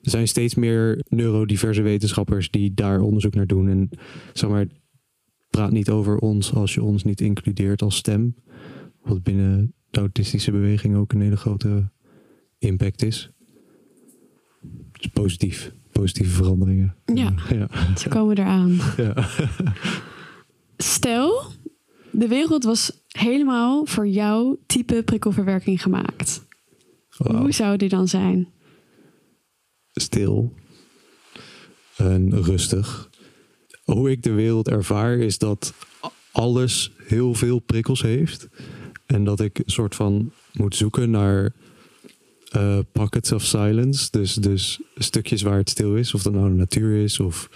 Er 0.02 0.10
zijn 0.10 0.28
steeds 0.28 0.54
meer 0.54 1.04
neurodiverse 1.08 1.82
wetenschappers 1.82 2.50
die 2.50 2.74
daar 2.74 3.00
onderzoek 3.00 3.34
naar 3.34 3.46
doen. 3.46 3.68
En 3.68 3.88
zeg 4.32 4.50
maar, 4.50 4.66
praat 5.50 5.72
niet 5.72 5.90
over 5.90 6.18
ons 6.18 6.52
als 6.54 6.74
je 6.74 6.82
ons 6.82 7.04
niet 7.04 7.20
includeert 7.20 7.82
als 7.82 7.96
stem. 7.96 8.34
Wat 9.02 9.22
binnen 9.22 9.74
de 9.90 10.00
autistische 10.00 10.50
beweging 10.50 10.96
ook 10.96 11.12
een 11.12 11.20
hele 11.20 11.36
grote 11.36 11.90
impact 12.58 13.02
is. 13.02 13.33
Dus 14.98 15.06
positief. 15.12 15.72
Positieve 15.92 16.30
veranderingen. 16.30 16.94
Ja. 17.14 17.34
Ja. 17.50 17.96
Ze 17.96 18.08
komen 18.08 18.38
eraan. 18.38 18.78
ja. 18.96 19.28
Stel, 20.76 21.42
de 22.10 22.28
wereld 22.28 22.64
was 22.64 23.04
helemaal 23.08 23.86
voor 23.86 24.08
jouw 24.08 24.58
type 24.66 25.02
prikkelverwerking 25.02 25.82
gemaakt. 25.82 26.46
Hoe 27.16 27.52
zou 27.52 27.76
die 27.76 27.88
dan 27.88 28.08
zijn? 28.08 28.48
Stil. 29.92 30.52
En 31.96 32.42
rustig. 32.42 33.10
Hoe 33.84 34.10
ik 34.10 34.22
de 34.22 34.32
wereld 34.32 34.68
ervaar 34.68 35.16
is 35.16 35.38
dat 35.38 35.74
alles 36.32 36.92
heel 37.04 37.34
veel 37.34 37.58
prikkels 37.58 38.02
heeft. 38.02 38.48
En 39.06 39.24
dat 39.24 39.40
ik 39.40 39.58
een 39.58 39.64
soort 39.66 39.94
van 39.94 40.32
moet 40.52 40.76
zoeken 40.76 41.10
naar 41.10 41.52
eh, 42.54 42.78
pockets 42.92 43.32
of 43.32 43.42
silence. 43.42 44.10
Dus, 44.10 44.34
dus 44.34 44.80
stukjes 44.94 45.42
waar 45.42 45.58
het 45.58 45.70
stil 45.70 45.96
is. 45.96 46.14
Of 46.14 46.22
dat 46.22 46.32
nou 46.32 46.48
de 46.48 46.54
natuur 46.54 47.02
is 47.02 47.20
of 47.20 47.48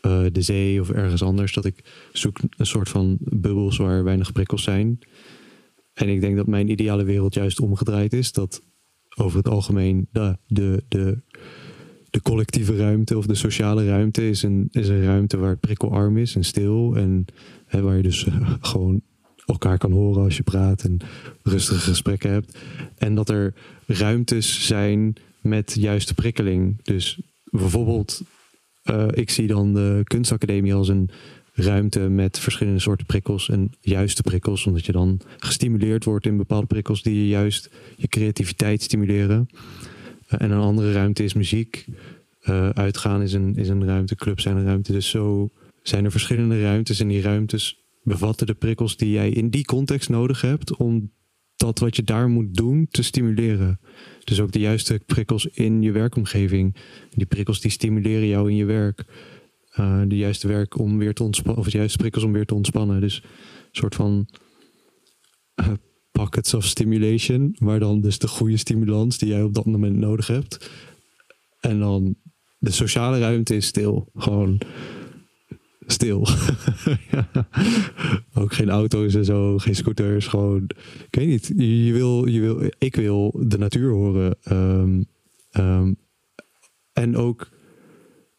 eh, 0.00 0.24
de 0.32 0.42
zee 0.42 0.80
of 0.80 0.90
ergens 0.90 1.22
anders. 1.22 1.52
Dat 1.52 1.64
ik 1.64 1.84
zoek 2.12 2.38
een 2.56 2.66
soort 2.66 2.88
van 2.88 3.18
bubbels 3.20 3.76
waar 3.76 4.04
weinig 4.04 4.32
prikkels 4.32 4.62
zijn. 4.62 4.98
En 5.94 6.08
ik 6.08 6.20
denk 6.20 6.36
dat 6.36 6.46
mijn 6.46 6.70
ideale 6.70 7.04
wereld 7.04 7.34
juist 7.34 7.60
omgedraaid 7.60 8.12
is. 8.12 8.32
Dat 8.32 8.62
over 9.16 9.38
het 9.38 9.48
algemeen 9.48 10.08
de, 10.12 10.36
de, 10.46 10.84
de, 10.88 11.22
de 12.10 12.22
collectieve 12.22 12.76
ruimte 12.76 13.18
of 13.18 13.26
de 13.26 13.34
sociale 13.34 13.86
ruimte 13.86 14.28
is 14.28 14.42
een, 14.42 14.68
is 14.70 14.88
een 14.88 15.04
ruimte 15.04 15.36
waar 15.36 15.50
het 15.50 15.60
prikkelarm 15.60 16.16
is 16.16 16.34
en 16.34 16.44
stil. 16.44 16.96
En 16.96 17.24
hè, 17.66 17.80
waar 17.82 17.96
je 17.96 18.02
dus 18.02 18.26
eh, 18.26 18.54
gewoon 18.60 19.02
elkaar 19.46 19.78
kan 19.78 19.92
horen 19.92 20.22
als 20.22 20.36
je 20.36 20.42
praat 20.42 20.82
en 20.82 20.96
rustige 21.42 21.80
gesprekken 21.80 22.30
hebt. 22.30 22.58
En 22.96 23.14
dat 23.14 23.28
er 23.28 23.54
ruimtes 23.98 24.66
zijn 24.66 25.16
met 25.40 25.76
juiste 25.78 26.14
prikkeling. 26.14 26.80
Dus 26.82 27.20
bijvoorbeeld, 27.44 28.22
eh, 28.82 29.06
ik 29.10 29.30
zie 29.30 29.46
dan 29.46 29.74
de 29.74 30.00
kunstacademie 30.04 30.74
als 30.74 30.88
een 30.88 31.10
ruimte 31.52 32.00
met 32.00 32.38
verschillende 32.38 32.80
soorten 32.80 33.06
prikkels 33.06 33.48
en 33.48 33.72
juiste 33.80 34.22
prikkels, 34.22 34.66
omdat 34.66 34.86
je 34.86 34.92
dan 34.92 35.20
gestimuleerd 35.38 36.04
wordt 36.04 36.26
in 36.26 36.36
bepaalde 36.36 36.66
prikkels 36.66 37.02
die 37.02 37.14
je 37.14 37.28
juist 37.28 37.70
je 37.96 38.08
creativiteit 38.08 38.82
stimuleren. 38.82 39.48
Eh, 40.26 40.40
en 40.40 40.50
een 40.50 40.60
andere 40.60 40.92
ruimte 40.92 41.24
is 41.24 41.34
muziek. 41.34 41.86
Eh, 42.40 42.68
uitgaan 42.68 43.22
is 43.22 43.32
een, 43.32 43.54
is 43.56 43.68
een 43.68 43.84
ruimte, 43.84 44.14
clubs 44.14 44.42
zijn 44.42 44.56
een 44.56 44.64
ruimte. 44.64 44.92
Dus 44.92 45.08
zo 45.08 45.50
zijn 45.82 46.04
er 46.04 46.10
verschillende 46.10 46.62
ruimtes 46.62 47.00
en 47.00 47.08
die 47.08 47.22
ruimtes 47.22 47.78
bevatten 48.02 48.46
de 48.46 48.54
prikkels 48.54 48.96
die 48.96 49.10
jij 49.10 49.30
in 49.30 49.50
die 49.50 49.64
context 49.64 50.08
nodig 50.08 50.40
hebt 50.40 50.76
om 50.76 51.10
dat 51.60 51.78
wat 51.78 51.96
je 51.96 52.02
daar 52.02 52.28
moet 52.28 52.54
doen 52.54 52.86
te 52.90 53.02
stimuleren. 53.02 53.80
Dus 54.24 54.40
ook 54.40 54.52
de 54.52 54.58
juiste 54.58 55.00
prikkels 55.06 55.46
in 55.46 55.82
je 55.82 55.92
werkomgeving. 55.92 56.76
Die 57.10 57.26
prikkels 57.26 57.60
die 57.60 57.70
stimuleren 57.70 58.26
jou 58.26 58.50
in 58.50 58.56
je 58.56 58.64
werk. 58.64 59.04
Eh, 59.70 60.02
de 60.06 60.16
juiste 60.16 60.48
werk 60.48 60.78
om 60.78 60.98
weer 60.98 61.14
te 61.14 61.22
ontspannen, 61.22 61.64
of 61.64 61.70
de 61.70 61.78
juiste 61.78 61.98
prikkels 61.98 62.24
om 62.24 62.32
weer 62.32 62.46
te 62.46 62.54
ontspannen. 62.54 63.00
Dus 63.00 63.16
een 63.16 63.68
soort 63.70 63.94
van 63.94 64.28
eh, 65.54 65.72
pockets 66.10 66.54
of 66.54 66.64
stimulation, 66.64 67.56
waar 67.58 67.78
dan 67.78 68.00
dus 68.00 68.18
de 68.18 68.28
goede 68.28 68.56
stimulans 68.56 69.18
die 69.18 69.28
jij 69.28 69.42
op 69.42 69.54
dat 69.54 69.66
moment 69.66 69.96
nodig 69.96 70.26
hebt. 70.26 70.70
En 71.60 71.78
dan 71.78 72.16
de 72.58 72.70
sociale 72.70 73.18
ruimte 73.18 73.56
is 73.56 73.66
stil. 73.66 74.10
Gewoon 74.14 74.60
stil. 75.92 76.26
Ook 78.34 78.52
geen 78.52 78.70
auto's 78.70 79.14
en 79.14 79.24
zo, 79.24 79.58
geen 79.58 79.74
scooters. 79.74 80.26
Gewoon, 80.26 80.70
ik 81.06 81.14
weet 81.14 81.26
niet. 81.26 81.52
Je, 81.56 81.84
je 81.84 81.92
wil, 81.92 82.26
je 82.26 82.40
wil, 82.40 82.70
ik 82.78 82.96
wil 82.96 83.34
de 83.46 83.58
natuur 83.58 83.92
horen. 83.92 84.36
Ehm, 84.42 85.02
ehm, 85.50 85.92
en 86.92 87.16
ook 87.16 87.48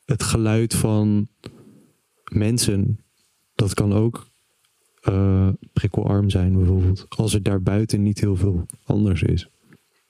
het 0.06 0.24
geluid 0.24 0.74
van 0.74 1.28
mensen. 2.32 3.00
Dat 3.56 3.74
kan 3.74 3.94
ook 3.94 4.30
eh, 5.02 5.50
prikkelarm 5.74 6.30
zijn, 6.30 6.54
bijvoorbeeld. 6.54 7.06
Als 7.10 7.34
er 7.34 7.44
daarbuiten 7.44 8.02
niet 8.04 8.20
heel 8.20 8.36
veel 8.36 8.66
anders 8.84 9.22
is. 9.22 9.50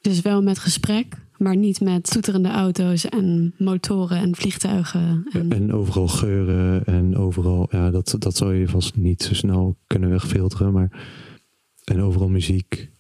Dus 0.01 0.21
wel 0.21 0.41
met 0.41 0.60
gesprek, 0.60 1.15
maar 1.41 1.56
niet 1.56 1.82
met 1.82 2.12
toeterende 2.12 2.49
auto's 2.49 3.06
en 3.06 3.54
motoren 3.58 4.17
en 4.17 4.36
vliegtuigen. 4.36 5.27
En, 5.32 5.51
En 5.51 5.73
overal 5.73 6.08
geuren 6.08 6.86
en 6.86 7.17
overal, 7.17 7.67
ja, 7.71 7.91
dat, 7.91 8.15
dat 8.19 8.36
zou 8.36 8.56
je 8.56 8.67
vast 8.67 8.95
niet 8.95 9.23
zo 9.23 9.34
snel 9.34 9.77
kunnen 9.88 10.10
wegfilteren. 10.10 10.73
Maar, 10.73 11.08
en 11.84 12.01
overal 12.01 12.30
muziek. 12.30 12.91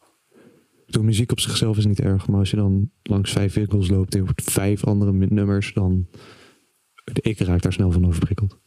Toen 0.85 1.05
muziek 1.05 1.31
op 1.31 1.39
zichzelf 1.39 1.77
is 1.77 1.85
niet 1.85 2.01
erg, 2.01 2.27
maar 2.27 2.39
als 2.39 2.49
je 2.49 2.55
dan 2.55 2.89
langs 3.03 3.31
vijf 3.31 3.53
winkels 3.53 3.89
loopt 3.89 4.15
en 4.15 4.25
vijf 4.35 4.85
andere 4.85 5.11
nummers, 5.11 5.73
dan. 5.73 6.07
Ik 7.13 7.39
raak 7.39 7.61
daar 7.61 7.73
snel 7.73 7.91
van 7.91 8.07
overprikkeld. 8.07 8.59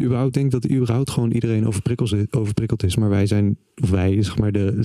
überhaupt 0.00 0.34
denk 0.34 0.50
dat 0.50 0.70
überhaupt 0.70 1.10
gewoon 1.10 1.30
iedereen 1.30 1.66
overprikkeld 1.66 2.12
is, 2.12 2.24
overprikkeld 2.30 2.82
is. 2.82 2.96
Maar 2.96 3.08
wij 3.08 3.26
zijn, 3.26 3.58
of 3.82 3.90
wij, 3.90 4.22
zeg 4.22 4.38
maar, 4.38 4.52
de, 4.52 4.80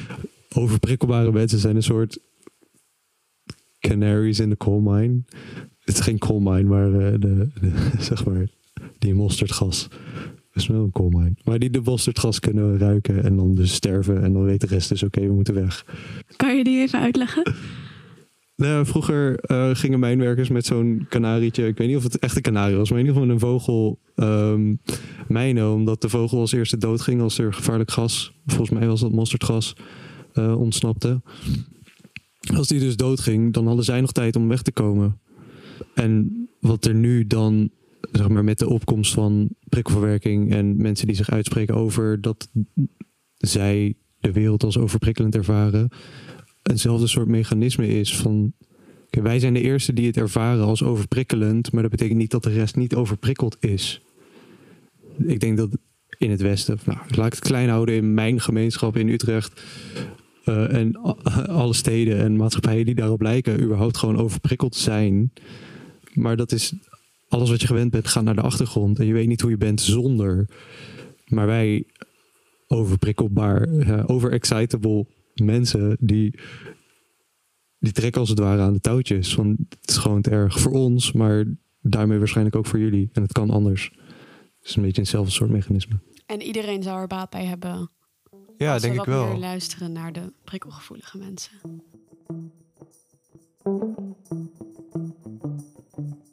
overprikkelbare 0.62 1.32
mensen 1.32 1.58
zijn 1.58 1.76
een 1.76 1.82
soort 1.82 2.18
canaries 3.80 4.40
in 4.40 4.48
the 4.48 4.56
coal 4.56 4.80
mine. 4.80 5.22
Het 5.84 5.94
is 5.94 6.00
geen 6.00 6.18
coal 6.18 6.40
mine, 6.40 6.62
maar 6.62 6.88
uh, 6.88 7.20
de, 7.20 7.48
de, 7.60 7.72
zeg 7.98 8.24
maar, 8.24 8.48
die 8.98 9.14
mosterdgas. 9.14 9.88
Dat 10.52 10.64
is 10.64 10.66
wel 10.66 10.82
een 10.82 10.92
coal 10.92 11.08
mine. 11.08 11.34
Maar 11.44 11.58
die 11.58 11.70
de 11.70 11.80
mosterdgas 11.84 12.40
kunnen 12.40 12.78
ruiken 12.78 13.24
en 13.24 13.36
dan 13.36 13.54
dus 13.54 13.74
sterven. 13.74 14.22
En 14.22 14.32
dan 14.32 14.44
weet 14.44 14.60
de 14.60 14.66
rest 14.66 14.88
dus 14.88 15.02
oké, 15.02 15.20
we 15.20 15.32
moeten 15.32 15.54
weg. 15.54 15.84
Kan 16.36 16.56
je 16.56 16.64
die 16.64 16.80
even 16.80 17.00
uitleggen? 17.00 17.54
Nou, 18.56 18.86
vroeger 18.86 19.50
uh, 19.50 19.70
gingen 19.72 19.98
mijnwerkers 19.98 20.48
met 20.48 20.66
zo'n 20.66 21.06
kanarietje. 21.08 21.66
Ik 21.66 21.78
weet 21.78 21.88
niet 21.88 21.96
of 21.96 22.02
het 22.02 22.18
echt 22.18 22.36
een 22.36 22.42
kanarie 22.42 22.76
was, 22.76 22.90
maar 22.90 22.98
in 22.98 23.06
ieder 23.06 23.20
geval 23.20 23.34
een 23.34 23.40
vogel 23.40 23.98
um, 24.14 24.80
mijnen. 25.28 25.72
Omdat 25.72 26.00
de 26.00 26.08
vogel 26.08 26.40
als 26.40 26.52
eerste 26.52 26.78
doodging 26.78 27.20
als 27.20 27.38
er 27.38 27.52
gevaarlijk 27.52 27.90
gas, 27.90 28.32
volgens 28.46 28.78
mij 28.78 28.88
was 28.88 29.00
dat 29.00 29.12
mosterdgas, 29.12 29.76
uh, 30.34 30.60
ontsnapte. 30.60 31.20
Als 32.54 32.68
die 32.68 32.80
dus 32.80 32.96
doodging, 32.96 33.52
dan 33.52 33.66
hadden 33.66 33.84
zij 33.84 34.00
nog 34.00 34.12
tijd 34.12 34.36
om 34.36 34.48
weg 34.48 34.62
te 34.62 34.72
komen. 34.72 35.20
En 35.94 36.48
wat 36.60 36.84
er 36.84 36.94
nu 36.94 37.26
dan, 37.26 37.70
zeg 38.12 38.28
maar, 38.28 38.44
met 38.44 38.58
de 38.58 38.68
opkomst 38.68 39.12
van 39.12 39.48
prikkelverwerking 39.68 40.52
en 40.52 40.76
mensen 40.76 41.06
die 41.06 41.16
zich 41.16 41.30
uitspreken 41.30 41.74
over 41.74 42.20
dat 42.20 42.48
zij 43.36 43.94
de 44.20 44.32
wereld 44.32 44.64
als 44.64 44.78
overprikkelend 44.78 45.34
ervaren 45.34 45.90
eenzelfde 46.70 47.06
soort 47.06 47.28
mechanisme 47.28 47.88
is 47.88 48.16
van. 48.16 48.52
wij 49.10 49.38
zijn 49.38 49.54
de 49.54 49.60
eerste 49.60 49.92
die 49.92 50.06
het 50.06 50.16
ervaren 50.16 50.64
als 50.64 50.82
overprikkelend, 50.82 51.72
maar 51.72 51.82
dat 51.82 51.90
betekent 51.90 52.18
niet 52.18 52.30
dat 52.30 52.42
de 52.42 52.52
rest 52.52 52.76
niet 52.76 52.94
overprikkeld 52.94 53.56
is. 53.60 54.02
Ik 55.26 55.40
denk 55.40 55.56
dat 55.56 55.78
in 56.18 56.30
het 56.30 56.40
Westen, 56.40 56.78
nou, 56.84 56.98
laat 57.08 57.26
ik 57.26 57.32
het 57.32 57.38
klein 57.38 57.68
houden 57.68 57.94
in 57.94 58.14
mijn 58.14 58.40
gemeenschap 58.40 58.96
in 58.96 59.08
Utrecht. 59.08 59.62
Uh, 60.48 60.74
en 60.74 60.96
alle 61.62 61.74
steden 61.74 62.18
en 62.18 62.36
maatschappijen 62.36 62.84
die 62.84 62.94
daarop 62.94 63.20
lijken, 63.20 63.62
überhaupt 63.62 63.96
gewoon 63.96 64.18
overprikkeld 64.18 64.74
zijn. 64.74 65.32
Maar 66.12 66.36
dat 66.36 66.52
is 66.52 66.74
alles 67.28 67.50
wat 67.50 67.60
je 67.60 67.66
gewend 67.66 67.90
bent, 67.90 68.06
gaat 68.06 68.24
naar 68.24 68.34
de 68.34 68.40
achtergrond. 68.40 68.98
En 68.98 69.06
je 69.06 69.12
weet 69.12 69.26
niet 69.26 69.40
hoe 69.40 69.50
je 69.50 69.56
bent 69.56 69.80
zonder. 69.80 70.48
Maar 71.26 71.46
wij 71.46 71.86
overprikkelbaar, 72.66 73.68
overexcitable 74.06 75.06
mensen 75.34 75.96
die, 76.00 76.38
die 77.78 77.92
trekken 77.92 78.20
als 78.20 78.30
het 78.30 78.38
ware 78.38 78.62
aan 78.62 78.72
de 78.72 78.80
touwtjes. 78.80 79.34
Van, 79.34 79.56
het 79.68 79.88
is 79.90 79.96
gewoon 79.96 80.22
te 80.22 80.30
erg 80.30 80.60
voor 80.60 80.72
ons, 80.72 81.12
maar 81.12 81.44
daarmee 81.80 82.18
waarschijnlijk 82.18 82.56
ook 82.56 82.66
voor 82.66 82.78
jullie. 82.78 83.08
En 83.12 83.22
het 83.22 83.32
kan 83.32 83.50
anders. 83.50 83.92
Het 84.58 84.68
is 84.68 84.76
een 84.76 84.82
beetje 84.82 85.00
eenzelfde 85.00 85.32
soort 85.32 85.50
mechanisme. 85.50 85.98
En 86.26 86.42
iedereen 86.42 86.82
zou 86.82 87.00
er 87.00 87.06
baat 87.06 87.30
bij 87.30 87.44
hebben. 87.44 87.90
Ja, 88.58 88.72
als 88.72 88.82
denk 88.82 88.94
we 88.94 89.00
ik 89.00 89.06
wel. 89.06 89.26
Meer 89.26 89.36
luisteren 89.36 89.92
naar 89.92 90.12
de 90.12 90.32
prikkelgevoelige 90.44 91.18
mensen. 91.18 91.82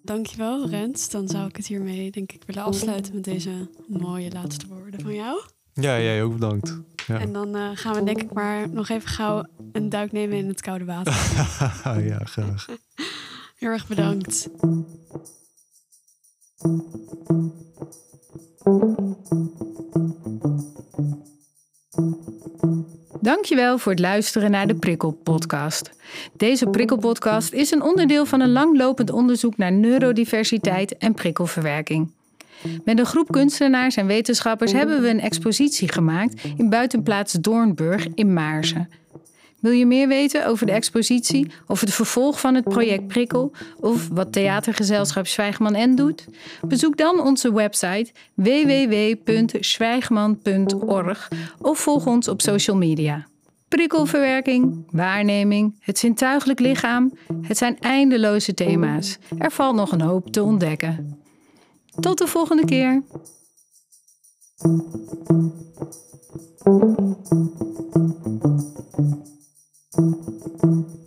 Dankjewel, 0.04 0.70
Rens. 0.70 1.10
Dan 1.10 1.28
zou 1.28 1.48
ik 1.48 1.56
het 1.56 1.68
hiermee, 1.68 2.12
denk 2.12 2.32
ik, 2.32 2.44
willen 2.46 2.64
afsluiten 2.64 3.14
met 3.14 3.24
deze 3.24 3.70
mooie 3.88 4.32
laatste 4.32 4.68
woorden 4.68 5.02
van 5.02 5.16
jou. 5.16 5.42
Ja, 5.74 6.00
jij 6.00 6.24
ook 6.24 6.34
bedankt. 6.34 6.80
Ja, 7.08 7.20
En 7.20 7.34
dan 7.34 7.56
eh, 7.56 7.70
gaan 7.74 7.94
we 7.94 8.04
denk 8.04 8.22
ik 8.22 8.34
maar 8.34 8.70
nog 8.70 8.90
even 8.90 9.10
gauw 9.10 9.46
een 9.72 9.90
duik 9.90 10.12
nemen 10.12 10.38
in 10.38 10.48
het 10.48 10.62
koude 10.62 10.86
water. 10.86 11.14
ja 12.12 12.20
graag. 12.24 12.66
Heel 13.56 13.70
erg 13.70 13.88
bedankt. 13.88 14.50
Dankjewel 23.22 23.78
voor 23.78 23.92
het 23.92 24.02
luisteren 24.02 24.52
naar 24.52 24.68
de 24.68 24.76
Prikkel-podcast. 24.76 25.90
Deze 26.38 26.68
Prikkel-podcast 26.68 27.54
is 27.54 27.72
een 27.72 27.82
onderdeel 27.82 28.26
van 28.26 28.42
een 28.42 28.52
langlopend 28.52 29.12
onderzoek 29.12 29.58
naar 29.58 29.72
neurodiversiteit 29.72 30.98
en 30.98 31.14
prikkelverwerking. 31.14 32.12
Met 32.86 33.00
een 33.00 33.06
groep 33.06 33.32
kunstenaars 33.32 33.96
en 33.96 34.06
wetenschappers 34.06 34.72
hebben 34.72 35.02
we 35.02 35.10
een 35.10 35.20
expositie 35.20 35.92
gemaakt 35.92 36.44
in 36.58 36.70
buitenplaats 36.70 37.34
Doornburg 37.34 38.08
in 38.16 38.34
Maarsen. 38.34 38.90
Wil 39.64 39.72
je 39.72 39.86
meer 39.86 40.08
weten 40.08 40.48
over 40.48 40.66
de 40.66 40.72
expositie 40.72 41.52
of 41.68 41.80
het 41.80 41.94
vervolg 41.94 42.40
van 42.40 42.56
het 42.56 42.64
project 42.64 43.08
Prikkel 43.08 43.52
of 43.80 44.08
wat 44.08 44.32
theatergezelschap 44.32 45.28
Zwijgman 45.28 45.92
N 45.92 45.96
doet? 45.96 46.28
Bezoek 46.62 46.98
dan 46.98 47.22
onze 47.22 47.54
website 47.54 48.12
www.zwijgman.org 48.34 51.28
of 51.62 51.80
volg 51.80 52.06
ons 52.06 52.28
op 52.28 52.42
social 52.42 52.78
media. 52.78 53.28
Prikkelverwerking, 53.68 54.86
waarneming, 54.92 55.76
het 55.80 56.00
zintuigelijk 56.00 56.60
lichaam, 56.60 57.14
het 57.42 57.58
zijn 57.58 57.80
eindeloze 57.80 58.54
thema's. 58.54 59.18
Er 59.38 59.52
valt 59.52 59.76
nog 59.76 59.92
een 59.92 60.02
hoop 60.02 60.32
te 60.32 60.44
ontdekken. 60.44 61.22
Tot 62.00 62.18
de 62.18 62.28
volgende 62.28 62.66
keer. 62.66 63.04
Música 69.96 71.03